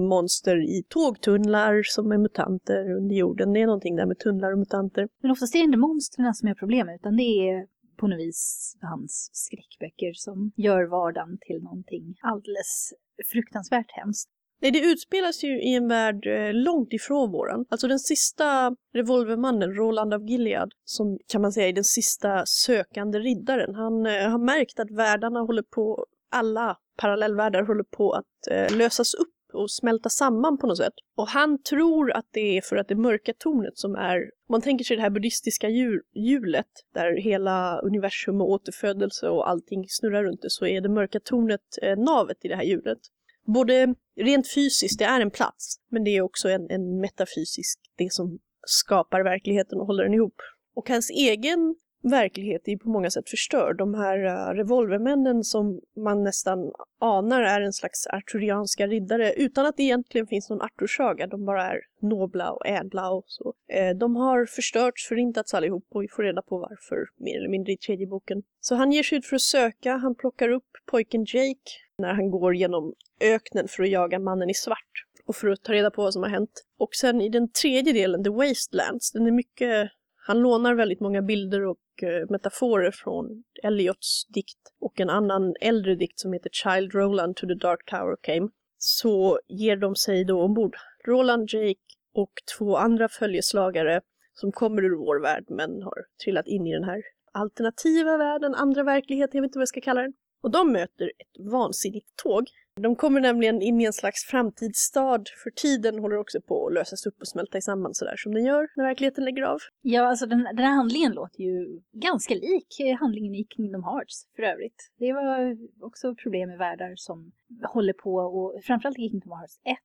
[0.09, 3.53] monster i tågtunnlar som är mutanter under jorden.
[3.53, 5.07] Det är någonting där med tunnlar och mutanter.
[5.21, 7.67] Men oftast är det inte monstren som är problemet, utan det är
[7.97, 12.93] på något vis hans skräckböcker som gör vardagen till någonting alldeles
[13.31, 14.29] fruktansvärt hemskt.
[14.61, 17.65] Nej, det utspelas ju i en värld eh, långt ifrån våran.
[17.69, 23.19] Alltså den sista revolvermannen, Roland av Gilead, som kan man säga är den sista sökande
[23.19, 23.75] riddaren.
[23.75, 29.13] Han eh, har märkt att världarna håller på, alla parallellvärldar håller på att eh, lösas
[29.13, 30.93] upp och smälta samman på något sätt.
[31.15, 34.61] Och han tror att det är för att det mörka tornet som är, om man
[34.61, 35.69] tänker sig det här buddhistiska
[36.13, 41.19] hjulet där hela universum och återfödelse och allting snurrar runt det, så är det mörka
[41.19, 42.99] tornet eh, navet i det här hjulet
[43.45, 48.13] både rent fysiskt, det är en plats, men det är också en, en metafysisk, det
[48.13, 50.35] som skapar verkligheten och håller den ihop.
[50.75, 53.77] Och hans egen verklighet är på många sätt förstörd.
[53.77, 59.77] De här eh, revolvermännen som man nästan anar är en slags arturianska riddare utan att
[59.77, 61.27] det egentligen finns någon Artursaga.
[61.27, 63.53] De bara är nobla och ädla och så.
[63.73, 67.73] Eh, de har förstörts, förintats allihop och vi får reda på varför mer eller mindre
[67.73, 68.43] i tredje boken.
[68.59, 72.31] Så han ger sig ut för att söka, han plockar upp pojken Jake när han
[72.31, 76.01] går genom öknen för att jaga mannen i svart och för att ta reda på
[76.01, 76.65] vad som har hänt.
[76.79, 79.91] Och sen i den tredje delen, The Wastelands, den är mycket
[80.31, 85.95] han lånar väldigt många bilder och eh, metaforer från Eliots dikt och en annan äldre
[85.95, 88.49] dikt som heter Child Roland to the Dark Tower came.
[88.77, 90.75] Så ger de sig då ombord.
[91.07, 91.79] Roland, Jake
[92.13, 94.01] och två andra följeslagare
[94.33, 97.01] som kommer ur vår värld men har trillat in i den här
[97.31, 100.13] alternativa världen, andra verklighet, jag vet inte vad jag ska kalla den.
[100.41, 102.43] Och de möter ett vansinnigt tåg.
[102.75, 107.05] De kommer nämligen in i en slags framtidsstad, för tiden håller också på att lösas
[107.05, 109.59] upp och smälta samman sådär som den gör när verkligheten lägger av.
[109.81, 114.27] Ja, alltså den, den här handlingen låter ju ganska lik eh, handlingen i Kingdom Hearts
[114.35, 114.91] för övrigt.
[114.97, 117.31] Det var också problem med världar som
[117.63, 119.77] håller på och framförallt i Kingdom Hearts 1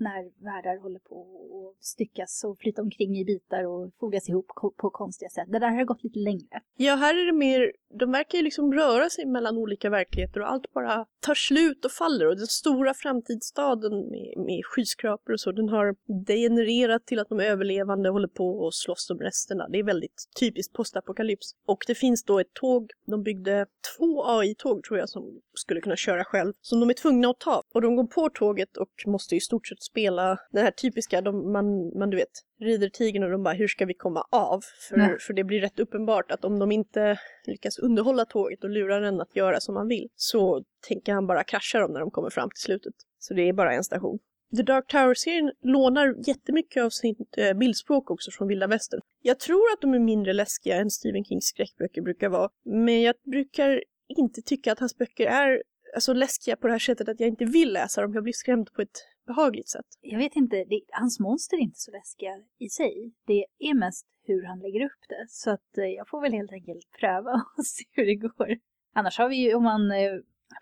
[0.00, 4.46] när världar håller på att styckas och flyta omkring i bitar och fogas ihop
[4.76, 5.46] på konstiga sätt.
[5.48, 6.60] Det där har gått lite längre.
[6.76, 10.50] Ja, här är det mer, de verkar ju liksom röra sig mellan olika verkligheter och
[10.50, 12.26] allt bara tar slut och faller.
[12.26, 15.96] Och den stora framtidsstaden med, med skyskrapor och så, den har
[16.26, 19.68] degenererat till att de överlevande håller på och slåss om resterna.
[19.68, 21.54] Det är väldigt typiskt postapokalyps.
[21.66, 25.96] Och det finns då ett tåg, de byggde två AI-tåg tror jag som skulle kunna
[25.96, 27.62] köra själv, som de är tvungna att ta.
[27.74, 31.52] Och de går på tåget och måste i stort sett spela det här typiska, de,
[31.52, 32.28] man, man du vet,
[32.60, 34.60] rider tigern och de bara hur ska vi komma av?
[34.88, 39.00] För, för det blir rätt uppenbart att om de inte lyckas underhålla tåget och lura
[39.00, 42.30] den att göra som man vill så tänker han bara krascha dem när de kommer
[42.30, 42.94] fram till slutet.
[43.18, 44.18] Så det är bara en station.
[44.56, 49.00] The Dark Tower-serien lånar jättemycket av sitt eh, bildspråk också från vilda västern.
[49.22, 53.14] Jag tror att de är mindre läskiga än Stephen Kings skräckböcker brukar vara, men jag
[53.24, 55.62] brukar inte tycka att hans böcker är
[55.94, 58.14] alltså, läskiga på det här sättet att jag inte vill läsa dem.
[58.14, 58.98] Jag blir skrämd på ett
[59.32, 59.90] behagligt sätt.
[60.00, 63.12] Jag vet inte, det, hans monster är inte så läskiga i sig.
[63.26, 65.24] Det är mest hur han lägger upp det.
[65.28, 68.58] Så att eh, jag får väl helt enkelt pröva och se hur det går.
[68.94, 70.14] Annars har vi ju, om man eh,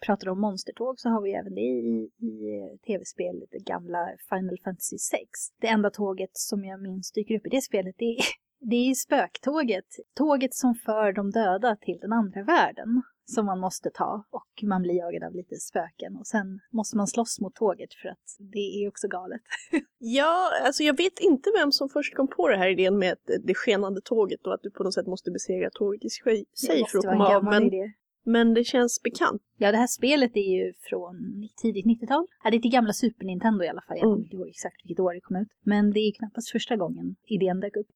[0.06, 4.58] pratar om monstertåg så har vi även det i, i eh, tv-spelet, det gamla Final
[4.64, 5.20] Fantasy 6.
[5.60, 8.24] Det enda tåget som jag minns dyker upp i det spelet, det är,
[8.60, 9.84] det är spöktåget.
[10.14, 14.82] Tåget som för de döda till den andra världen som man måste ta och man
[14.82, 18.58] blir jagad av lite spöken och sen måste man slåss mot tåget för att det
[18.84, 19.40] är också galet.
[19.98, 23.38] Ja, alltså jag vet inte vem som först kom på det här idén med det-
[23.46, 26.44] det skenande tåget och att du på något sätt måste besegra tåget i sig
[26.90, 27.44] för att komma av.
[27.44, 27.92] Men, idé.
[28.24, 29.42] men det känns bekant.
[29.58, 31.16] Ja, det här spelet är ju från
[31.62, 32.26] tidigt 90-tal.
[32.44, 33.96] Ja, det är till gamla Super Nintendo i alla fall.
[33.96, 34.14] Jag Mm.
[34.14, 35.48] kommer inte ihåg exakt vilket år det kom ut.
[35.64, 37.86] Men det är knappast första gången idén dök upp.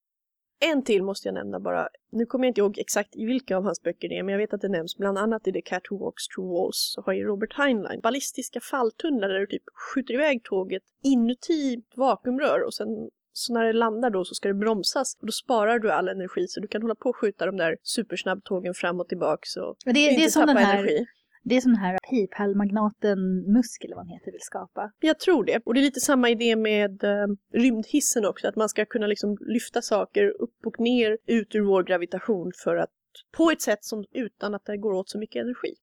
[0.60, 1.88] En till måste jag nämna bara.
[2.12, 4.38] Nu kommer jag inte ihåg exakt i vilka av hans böcker det är, men jag
[4.38, 7.12] vet att det nämns bland annat i The Cat Who Walks Through Walls så har
[7.12, 12.88] ju Robert Heinlein ballistiska falltunnlar där du typ skjuter iväg tåget inuti vakuumrör och sen
[13.32, 16.46] så när det landar då så ska det bromsas och då sparar du all energi
[16.48, 19.92] så du kan hålla på och skjuta de där supersnabbtågen fram och tillbaks och det,
[19.92, 21.06] det, är inte som den tappa här, energi.
[21.42, 23.18] Det är som den här Paypal-magnaten
[23.52, 24.92] Musk eller vad han heter vill skapa.
[25.00, 25.60] Jag tror det.
[25.64, 29.36] Och det är lite samma idé med eh, rymdhissen också, att man ska kunna liksom
[29.40, 32.90] lyfta saker upp och ner ut ur vår gravitation för att
[33.36, 35.74] på ett sätt som utan att det går åt så mycket energi.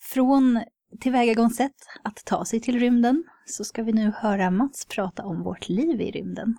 [0.00, 0.60] Från
[1.00, 5.68] tillvägagångssätt att ta sig till rymden så ska vi nu höra Mats prata om vårt
[5.68, 6.56] liv i rymden.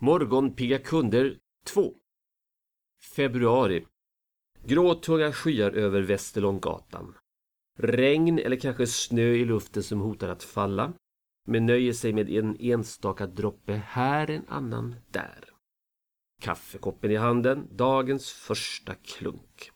[0.00, 1.94] Morgonpigga kunder 2
[3.16, 3.84] Februari
[4.64, 7.14] Gråtunga skyar över Västerlånggatan.
[7.78, 10.92] Regn eller kanske snö i luften som hotar att falla.
[11.46, 15.44] Men nöjer sig med en enstaka droppe här, en annan där.
[16.42, 19.70] Kaffekoppen i handen, dagens första klunk.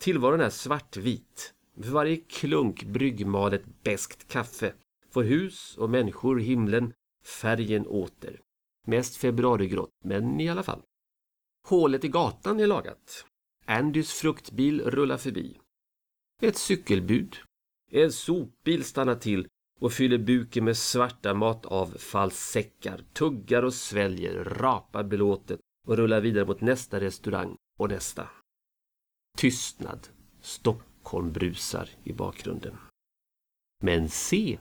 [0.00, 1.54] Tillvaron är svartvit.
[1.82, 4.72] För varje klunk bryggmalet beskt kaffe
[5.10, 6.92] får hus och människor himlen
[7.24, 8.40] färgen åter.
[8.86, 10.82] Mest februarigrått, men i alla fall.
[11.68, 13.26] Hålet i gatan är lagat.
[13.68, 15.58] Andys fruktbil rullar förbi.
[16.42, 17.36] Ett cykelbud.
[17.90, 19.48] En sopbil stannar till
[19.80, 26.60] och fyller buken med svarta matavfallssäckar, tuggar och sväljer, rapar belåtet och rullar vidare mot
[26.60, 28.28] nästa restaurang och nästa.
[29.36, 30.08] Tystnad.
[30.40, 32.76] Stockholm brusar i bakgrunden.
[33.82, 34.58] Men se!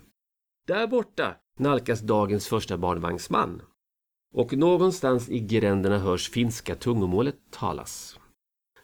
[0.67, 3.61] Där borta nalkas dagens första barnvagnsman.
[4.33, 8.19] Och någonstans i gränderna hörs finska tungomålet talas.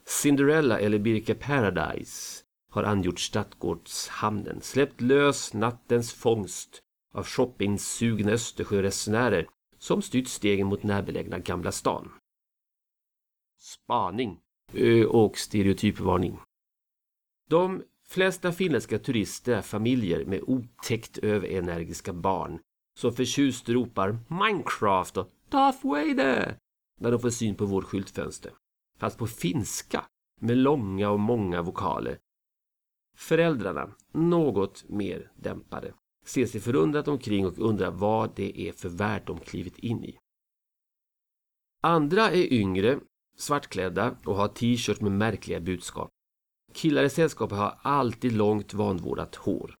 [0.06, 6.82] Cinderella eller Birka Paradise har angjort Stadgårdshamnen, släppt lös nattens fångst
[7.14, 9.46] av shoppingsugna Östersjöresenärer
[9.78, 12.12] som styrt stegen mot närbelägna Gamla stan.
[13.58, 14.38] Spaning
[14.72, 16.38] ö, och stereotypvarning.
[17.48, 22.58] De flesta finländska turister är familjer med otäckt överenergiska barn
[22.98, 26.56] som förtjust ropar Minecraft och Darth Vader
[27.00, 28.52] när de får syn på vårt skyltfönster.
[29.02, 30.06] Fast på finska
[30.40, 32.18] med långa och många vokaler.
[33.16, 35.94] Föräldrarna, något mer dämpade,
[36.24, 40.18] ser sig förundrat omkring och undrar vad det är för värld de klivit in i.
[41.80, 43.00] Andra är yngre,
[43.36, 46.10] svartklädda och har t-shirts med märkliga budskap.
[46.72, 49.74] Killar i sällskapet har alltid långt vanvårdat hår.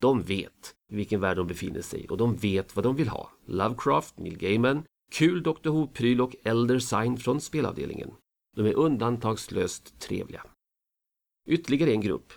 [0.00, 3.30] De vet vilken värld de befinner sig i och de vet vad de vill ha.
[3.46, 8.10] Lovecraft, Neil Gaiman, kul Dr Who-pryl och Elder Sign från spelavdelningen.
[8.54, 10.46] De är undantagslöst trevliga.
[11.46, 12.32] Ytterligare en grupp,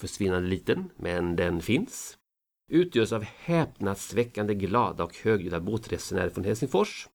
[0.00, 2.18] försvinnande liten, men den finns,
[2.70, 7.08] utgörs av häpnadsväckande glada och högljudda båtresenärer från Helsingfors.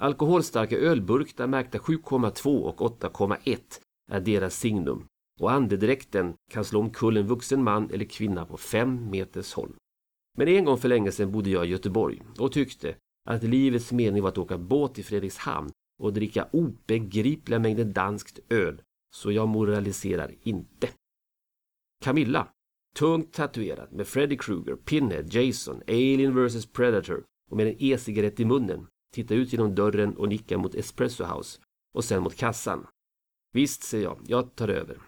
[0.00, 3.58] Alkoholstarka ölburkar märkta 7,2 och 8,1
[4.10, 5.06] är deras signum
[5.40, 9.76] och andedräkten kan slå omkull en vuxen man eller kvinna på fem meters håll.
[10.38, 12.96] Men en gång för länge sedan bodde jag i Göteborg och tyckte
[13.28, 15.70] att livets mening var att åka båt i Fredrikshamn
[16.04, 18.82] och dricka obegripliga mängder danskt öl.
[19.14, 20.88] Så jag moraliserar inte.
[22.04, 22.48] Camilla,
[22.96, 28.44] tungt tatuerad med Freddy Krueger, Pinhead, Jason, Alien vs Predator och med en e-cigarett i
[28.44, 31.60] munnen, tittar ut genom dörren och nickar mot Espresso House
[31.94, 32.86] och sen mot kassan.
[33.52, 34.98] Visst, säger jag, jag tar över.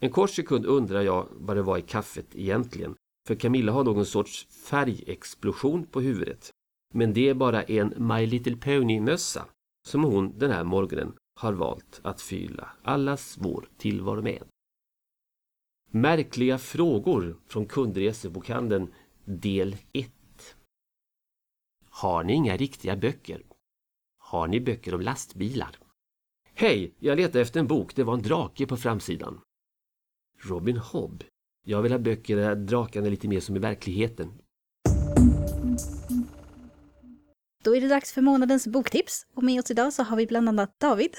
[0.00, 2.94] En kort sekund undrar jag vad det var i kaffet egentligen,
[3.28, 6.50] för Camilla har någon sorts färgexplosion på huvudet.
[6.94, 9.46] Men det är bara en My Little Pony-mössa
[9.82, 14.42] som hon den här morgonen har valt att fylla allas vår tillvaro med.
[15.90, 20.12] Märkliga frågor från kundresebokhandeln, del 1.
[21.88, 23.42] Har ni inga riktiga böcker?
[24.18, 25.78] Har ni böcker om lastbilar?
[26.54, 27.94] Hej, jag letar efter en bok.
[27.94, 29.40] Det var en drake på framsidan.
[30.38, 31.24] Robin Hobb.
[31.64, 34.41] Jag vill ha böcker där drakarna är lite mer som i verkligheten.
[37.64, 39.26] Då är det dags för månadens boktips.
[39.34, 41.16] Och med oss idag så har vi bland annat David.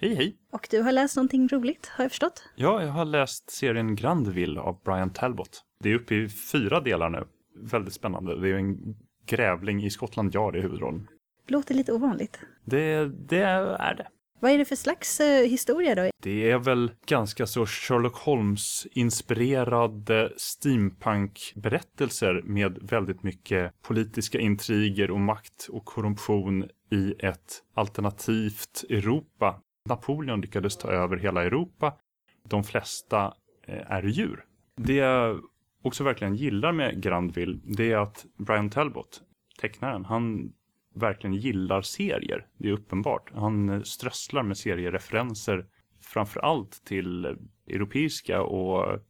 [0.00, 0.36] Hej hej!
[0.52, 2.48] Och du har läst någonting roligt, har jag förstått.
[2.56, 5.62] Ja, jag har läst serien Grandville av Brian Talbot.
[5.82, 7.24] Det är uppe i fyra delar nu.
[7.70, 8.40] Väldigt spännande.
[8.40, 11.08] Det är en grävling i Scotland Yard i huvudrollen.
[11.48, 12.40] Låter lite ovanligt.
[12.64, 14.08] Det, det är det.
[14.40, 16.10] Vad är det för slags eh, historia då?
[16.22, 25.68] Det är väl ganska så Sherlock Holmes-inspirerade steampunk-berättelser med väldigt mycket politiska intriger och makt
[25.70, 29.60] och korruption i ett alternativt Europa.
[29.88, 31.94] Napoleon lyckades ta över hela Europa.
[32.48, 33.34] De flesta
[33.66, 34.44] eh, är djur.
[34.76, 35.40] Det jag
[35.82, 39.20] också verkligen gillar med Grandville, det är att Brian Talbot,
[39.60, 40.52] tecknaren, han
[40.96, 42.46] verkligen gillar serier.
[42.58, 43.30] Det är uppenbart.
[43.34, 45.66] Han eh, strösslar med seriereferenser
[46.00, 47.36] framför allt till
[47.68, 49.00] europeiska och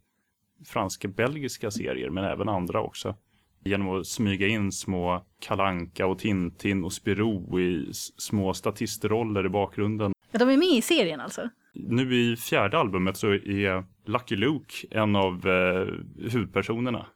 [0.66, 3.16] franska belgiska serier, men även andra också.
[3.64, 10.12] Genom att smyga in små Kalanka och Tintin och Spirou i små statistroller i bakgrunden.
[10.30, 11.49] Ja, de är med i serien alltså?
[11.74, 15.87] Nu i fjärde albumet så är Lucky Luke en av eh,
[16.30, 17.07] huvudpersonerna.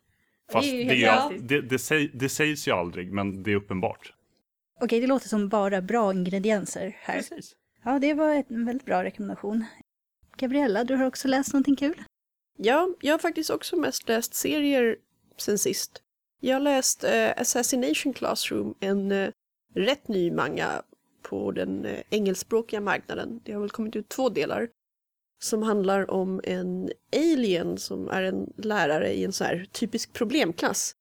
[0.53, 4.13] Fast Det är det, det, det, säg, det sägs ju aldrig, men det är uppenbart.
[4.81, 7.15] Okej, det låter som bara bra ingredienser här.
[7.17, 7.53] Precis.
[7.85, 9.65] Ja, det var en väldigt bra rekommendation.
[10.37, 12.03] Gabriella, du har också läst någonting kul?
[12.59, 14.97] Ja, jag har faktiskt också mest läst serier
[15.37, 16.03] sen sist.
[16.41, 19.31] Jag har läst eh, Assassination Classroom, en eh,
[19.75, 20.83] rätt ny manga
[21.23, 23.41] på den eh, engelskspråkiga marknaden.
[23.45, 24.69] Det har väl kommit ut två delar.
[25.43, 30.93] Som handlar om en alien som är en lärare i en så här typisk problemklass.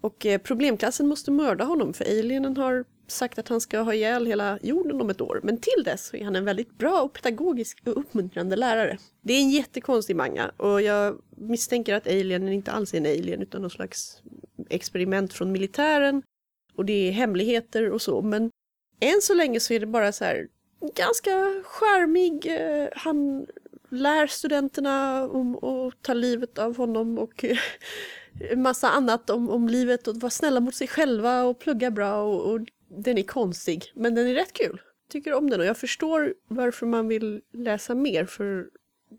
[0.00, 4.26] Och eh, problemklassen måste mörda honom för alienen har sagt att han ska ha ihjäl
[4.26, 5.40] hela jorden om ett år.
[5.42, 8.98] Men till dess så är han en väldigt bra och pedagogisk och uppmuntrande lärare.
[9.20, 13.42] Det är en jättekonstig manga och jag misstänker att alienen inte alls är en alien
[13.42, 14.22] utan någon slags
[14.68, 16.22] experiment från militären.
[16.74, 18.50] Och det är hemligheter och så men
[19.00, 20.48] än så länge så är det bara så här
[20.80, 22.46] ganska charmig.
[22.46, 23.46] Eh, han
[23.88, 27.56] lär studenterna om att ta livet av honom och en
[28.40, 32.22] eh, massa annat om, om livet och vara snälla mot sig själva och plugga bra
[32.22, 34.80] och, och den är konstig men den är rätt kul.
[35.10, 38.66] Tycker om den och jag förstår varför man vill läsa mer för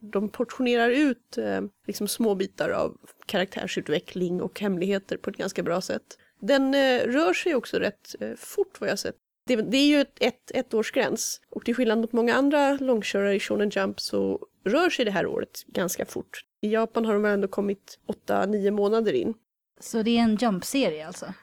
[0.01, 5.82] de portionerar ut eh, liksom små bitar av karaktärsutveckling och hemligheter på ett ganska bra
[5.82, 6.17] sätt.
[6.39, 9.15] Den eh, rör sig också rätt eh, fort vad jag sett.
[9.45, 13.36] Det, det är ju ett, ett, ett årsgräns och till skillnad mot många andra långkörare
[13.36, 16.45] i Shonen Jump så rör sig det här året ganska fort.
[16.61, 19.34] I Japan har de väl ändå kommit 8-9 månader in.
[19.80, 21.34] Så det är en Jump-serie alltså?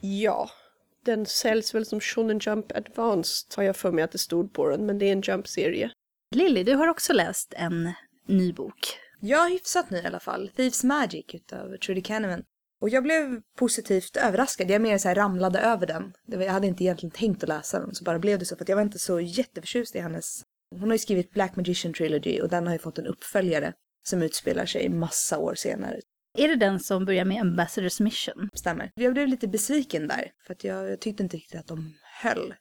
[0.00, 0.50] Ja,
[1.04, 4.68] den säljs väl som Shonen Jump Advanced har jag för mig att det stod på
[4.68, 5.90] den, men det är en Jump-serie.
[6.34, 7.92] Lilly, du har också läst en
[8.28, 8.98] ny bok.
[9.20, 10.50] Jag är hyfsat ny i alla fall.
[10.56, 12.42] Thieves Magic utav Trudy Kahneman.
[12.80, 14.70] Och jag blev positivt överraskad.
[14.70, 16.12] Jag mer så här ramlade över den.
[16.26, 18.56] Var, jag hade inte egentligen tänkt att läsa den, så bara blev det så.
[18.56, 20.42] För att jag var inte så jätteförtjust i hennes...
[20.70, 24.22] Hon har ju skrivit Black Magician Trilogy och den har ju fått en uppföljare som
[24.22, 26.00] utspelar sig massa år senare.
[26.38, 28.48] Är det den som börjar med Ambassadors Mission?
[28.52, 28.90] Stämmer.
[28.94, 32.54] Jag blev lite besviken där, för att jag, jag tyckte inte riktigt att de höll.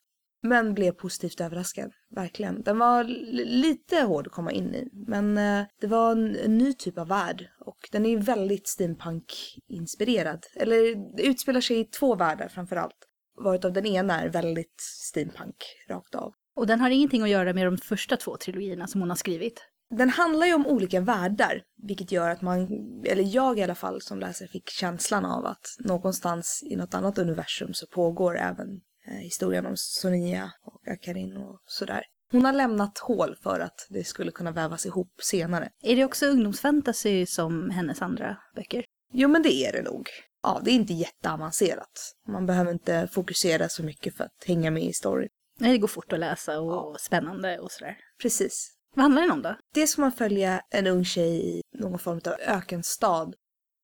[0.44, 2.62] Men blev positivt överraskad, verkligen.
[2.62, 3.04] Den var
[3.46, 7.08] lite hård att komma in i, men eh, det var en, en ny typ av
[7.08, 7.50] värld.
[7.60, 10.46] Och den är väldigt steampunk-inspirerad.
[10.56, 12.98] Eller utspelar sig i två världar framför allt.
[13.44, 15.56] Varav den ena är väldigt steampunk,
[15.90, 16.34] rakt av.
[16.56, 19.62] Och den har ingenting att göra med de första två trilogierna som hon har skrivit.
[19.90, 22.68] Den handlar ju om olika världar, vilket gör att man,
[23.06, 27.18] eller jag i alla fall som läsare fick känslan av att någonstans i något annat
[27.18, 28.68] universum så pågår även
[29.08, 32.04] eh, historien om Sonia och Akarin och sådär.
[32.32, 35.70] Hon har lämnat hål för att det skulle kunna vävas ihop senare.
[35.84, 38.86] Är det också ungdomsfantasy som hennes andra böcker?
[39.14, 40.10] Jo men det är det nog.
[40.44, 42.16] ja, det är inte jätteavancerat.
[42.28, 45.30] Man behöver inte fokusera så mycket för att hänga med i storyn.
[45.60, 47.98] Nej, det går fort att läsa och spännande och sådär.
[48.22, 48.72] Precis.
[48.96, 49.56] Vad handlar den om då?
[49.74, 53.34] Det får man följa en ung tjej i någon form av ökenstad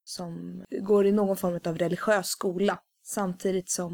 [0.04, 3.94] som går i någon form av religiös skola samtidigt som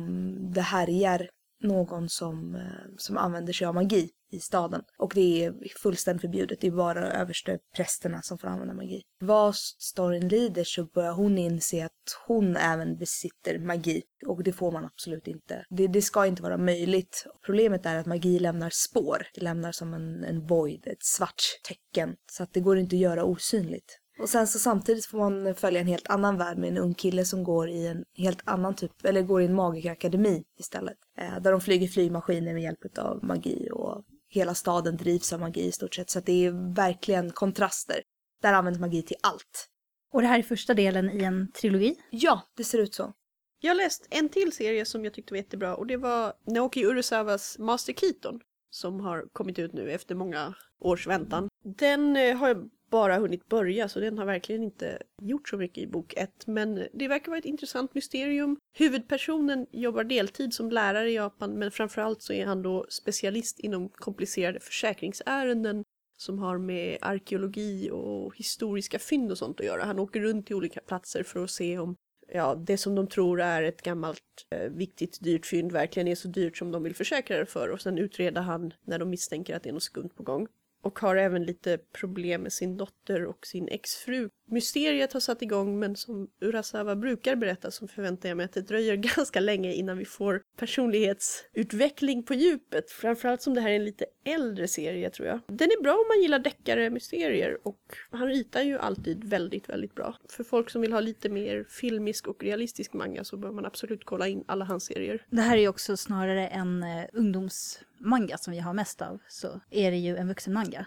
[0.53, 1.29] det härjar
[1.63, 4.81] någon som, eh, som använder sig av magi i staden.
[4.97, 9.01] Och det är fullständigt förbjudet, det är bara överste prästerna som får använda magi.
[9.19, 11.91] Vad storyn lider så börjar hon inse att
[12.27, 15.65] hon även besitter magi och det får man absolut inte.
[15.69, 17.25] Det, det ska inte vara möjligt.
[17.45, 19.27] Problemet är att magi lämnar spår.
[19.33, 22.15] Det lämnar som en, en void, ett svart tecken.
[22.31, 23.99] Så att det går inte att göra osynligt.
[24.19, 27.25] Och sen så samtidigt får man följa en helt annan värld med en ung kille
[27.25, 30.97] som går i en helt annan typ, eller går i en magikerakademi istället.
[31.17, 34.03] Eh, där de flyger flygmaskiner med hjälp av magi och
[34.35, 36.09] hela staden drivs av magi i stort sett.
[36.09, 38.01] Så att det är verkligen kontraster.
[38.41, 39.67] Där används magi till allt.
[40.13, 41.95] Och det här är första delen i en trilogi.
[42.09, 43.13] Ja, det ser ut så.
[43.59, 46.85] Jag har läst en till serie som jag tyckte var jättebra och det var Naoki
[46.85, 51.49] Urasawas Master Keaton som har kommit ut nu efter många års väntan.
[51.63, 55.77] Den eh, har jag bara hunnit börja så den har verkligen inte gjort så mycket
[55.77, 56.47] i bok ett.
[56.47, 58.57] Men det verkar vara ett intressant mysterium.
[58.73, 63.89] Huvudpersonen jobbar deltid som lärare i Japan men framförallt så är han då specialist inom
[63.89, 65.83] komplicerade försäkringsärenden
[66.17, 69.83] som har med arkeologi och historiska fynd och sånt att göra.
[69.83, 71.95] Han åker runt till olika platser för att se om
[72.27, 74.21] ja, det som de tror är ett gammalt
[74.55, 77.81] eh, viktigt dyrt fynd verkligen är så dyrt som de vill försäkra det för och
[77.81, 80.47] sen utreder han när de misstänker att det är något skumt på gång
[80.85, 84.29] och har även lite problem med sin dotter och sin exfru.
[84.47, 88.61] Mysteriet har satt igång men som Urasawa brukar berätta så förväntar jag mig att det
[88.61, 92.91] dröjer ganska länge innan vi får personlighetsutveckling på djupet.
[92.91, 95.39] Framförallt som det här är en lite äldre serie tror jag.
[95.47, 97.79] Den är bra om man gillar deckare mysterier och
[98.11, 100.15] han ritar ju alltid väldigt, väldigt bra.
[100.29, 104.05] För folk som vill ha lite mer filmisk och realistisk manga så bör man absolut
[104.05, 105.25] kolla in alla hans serier.
[105.29, 109.19] Det här är ju också snarare en eh, ungdoms ungdomsmanga som vi har mest av,
[109.27, 110.85] så är det ju en vuxenmanga.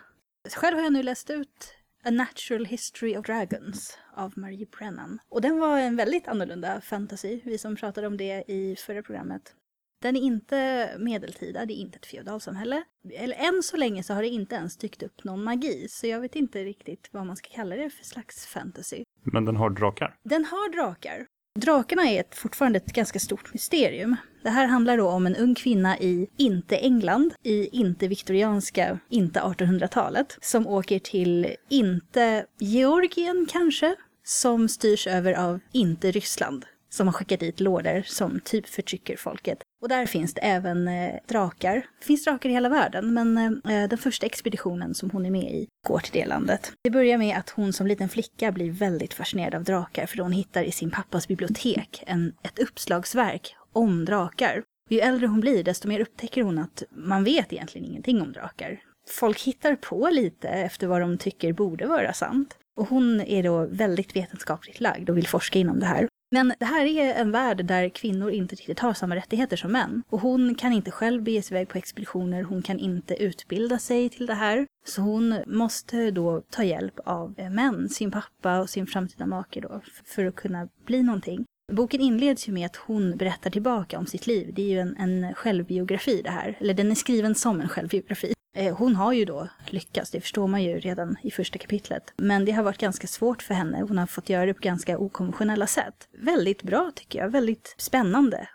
[0.57, 5.19] Själv har jag nu läst ut A Natural History of Dragons av Marie Brennan.
[5.29, 9.55] Och den var en väldigt annorlunda fantasy, vi som pratade om det i förra programmet.
[10.01, 12.85] Den är inte medeltida, det är inte ett feodalsamhälle.
[13.13, 16.21] Eller än så länge så har det inte ens dykt upp någon magi, så jag
[16.21, 19.05] vet inte riktigt vad man ska kalla det för slags fantasy.
[19.23, 20.19] Men den har drakar?
[20.23, 21.27] Den har drakar.
[21.61, 24.17] Drakarna är ett, fortfarande ett ganska stort mysterium.
[24.43, 29.41] Det här handlar då om en ung kvinna i inte England, i inte viktorianska, inte
[29.41, 33.95] 1800-talet, som åker till inte Georgien kanske,
[34.25, 39.59] som styrs över av inte Ryssland som har skickat dit lorder som typ förtrycker folket.
[39.83, 41.75] Och där finns det även eh, drakar.
[41.75, 45.53] Det finns drakar i hela världen, men eh, den första expeditionen som hon är med
[45.53, 46.73] i går till det landet.
[46.85, 50.33] Det börjar med att hon som liten flicka blir väldigt fascinerad av drakar för hon
[50.33, 54.63] hittar i sin pappas bibliotek en, ett uppslagsverk om drakar.
[54.91, 58.81] Ju äldre hon blir, desto mer upptäcker hon att man vet egentligen ingenting om drakar.
[59.11, 62.57] Folk hittar på lite efter vad de tycker borde vara sant.
[62.77, 66.09] Och hon är då väldigt vetenskapligt lagd och vill forska inom det här.
[66.31, 70.03] Men det här är en värld där kvinnor inte riktigt har samma rättigheter som män.
[70.09, 74.09] Och hon kan inte själv bege sig iväg på expeditioner, hon kan inte utbilda sig
[74.09, 74.67] till det här.
[74.87, 79.81] Så hon måste då ta hjälp av män, sin pappa och sin framtida make då,
[80.05, 81.45] för att kunna bli någonting.
[81.73, 84.53] Boken inleds ju med att hon berättar tillbaka om sitt liv.
[84.55, 86.57] Det är ju en, en självbiografi det här.
[86.61, 88.33] Eller den är skriven som en självbiografi.
[88.59, 92.13] Eh, hon har ju då lyckats, det förstår man ju redan i första kapitlet.
[92.17, 93.81] Men det har varit ganska svårt för henne.
[93.89, 96.09] Hon har fått göra det på ganska okonventionella sätt.
[96.13, 98.49] Väldigt bra tycker jag, väldigt spännande.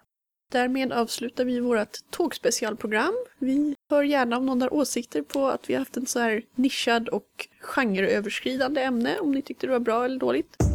[0.51, 3.14] Därmed avslutar vi vårt tågspecialprogram.
[3.39, 6.43] Vi hör gärna om någon har åsikter på att vi har haft en så här
[6.56, 10.72] nischad och genreöverskridande ämne, om ni tyckte det var bra eller dåligt.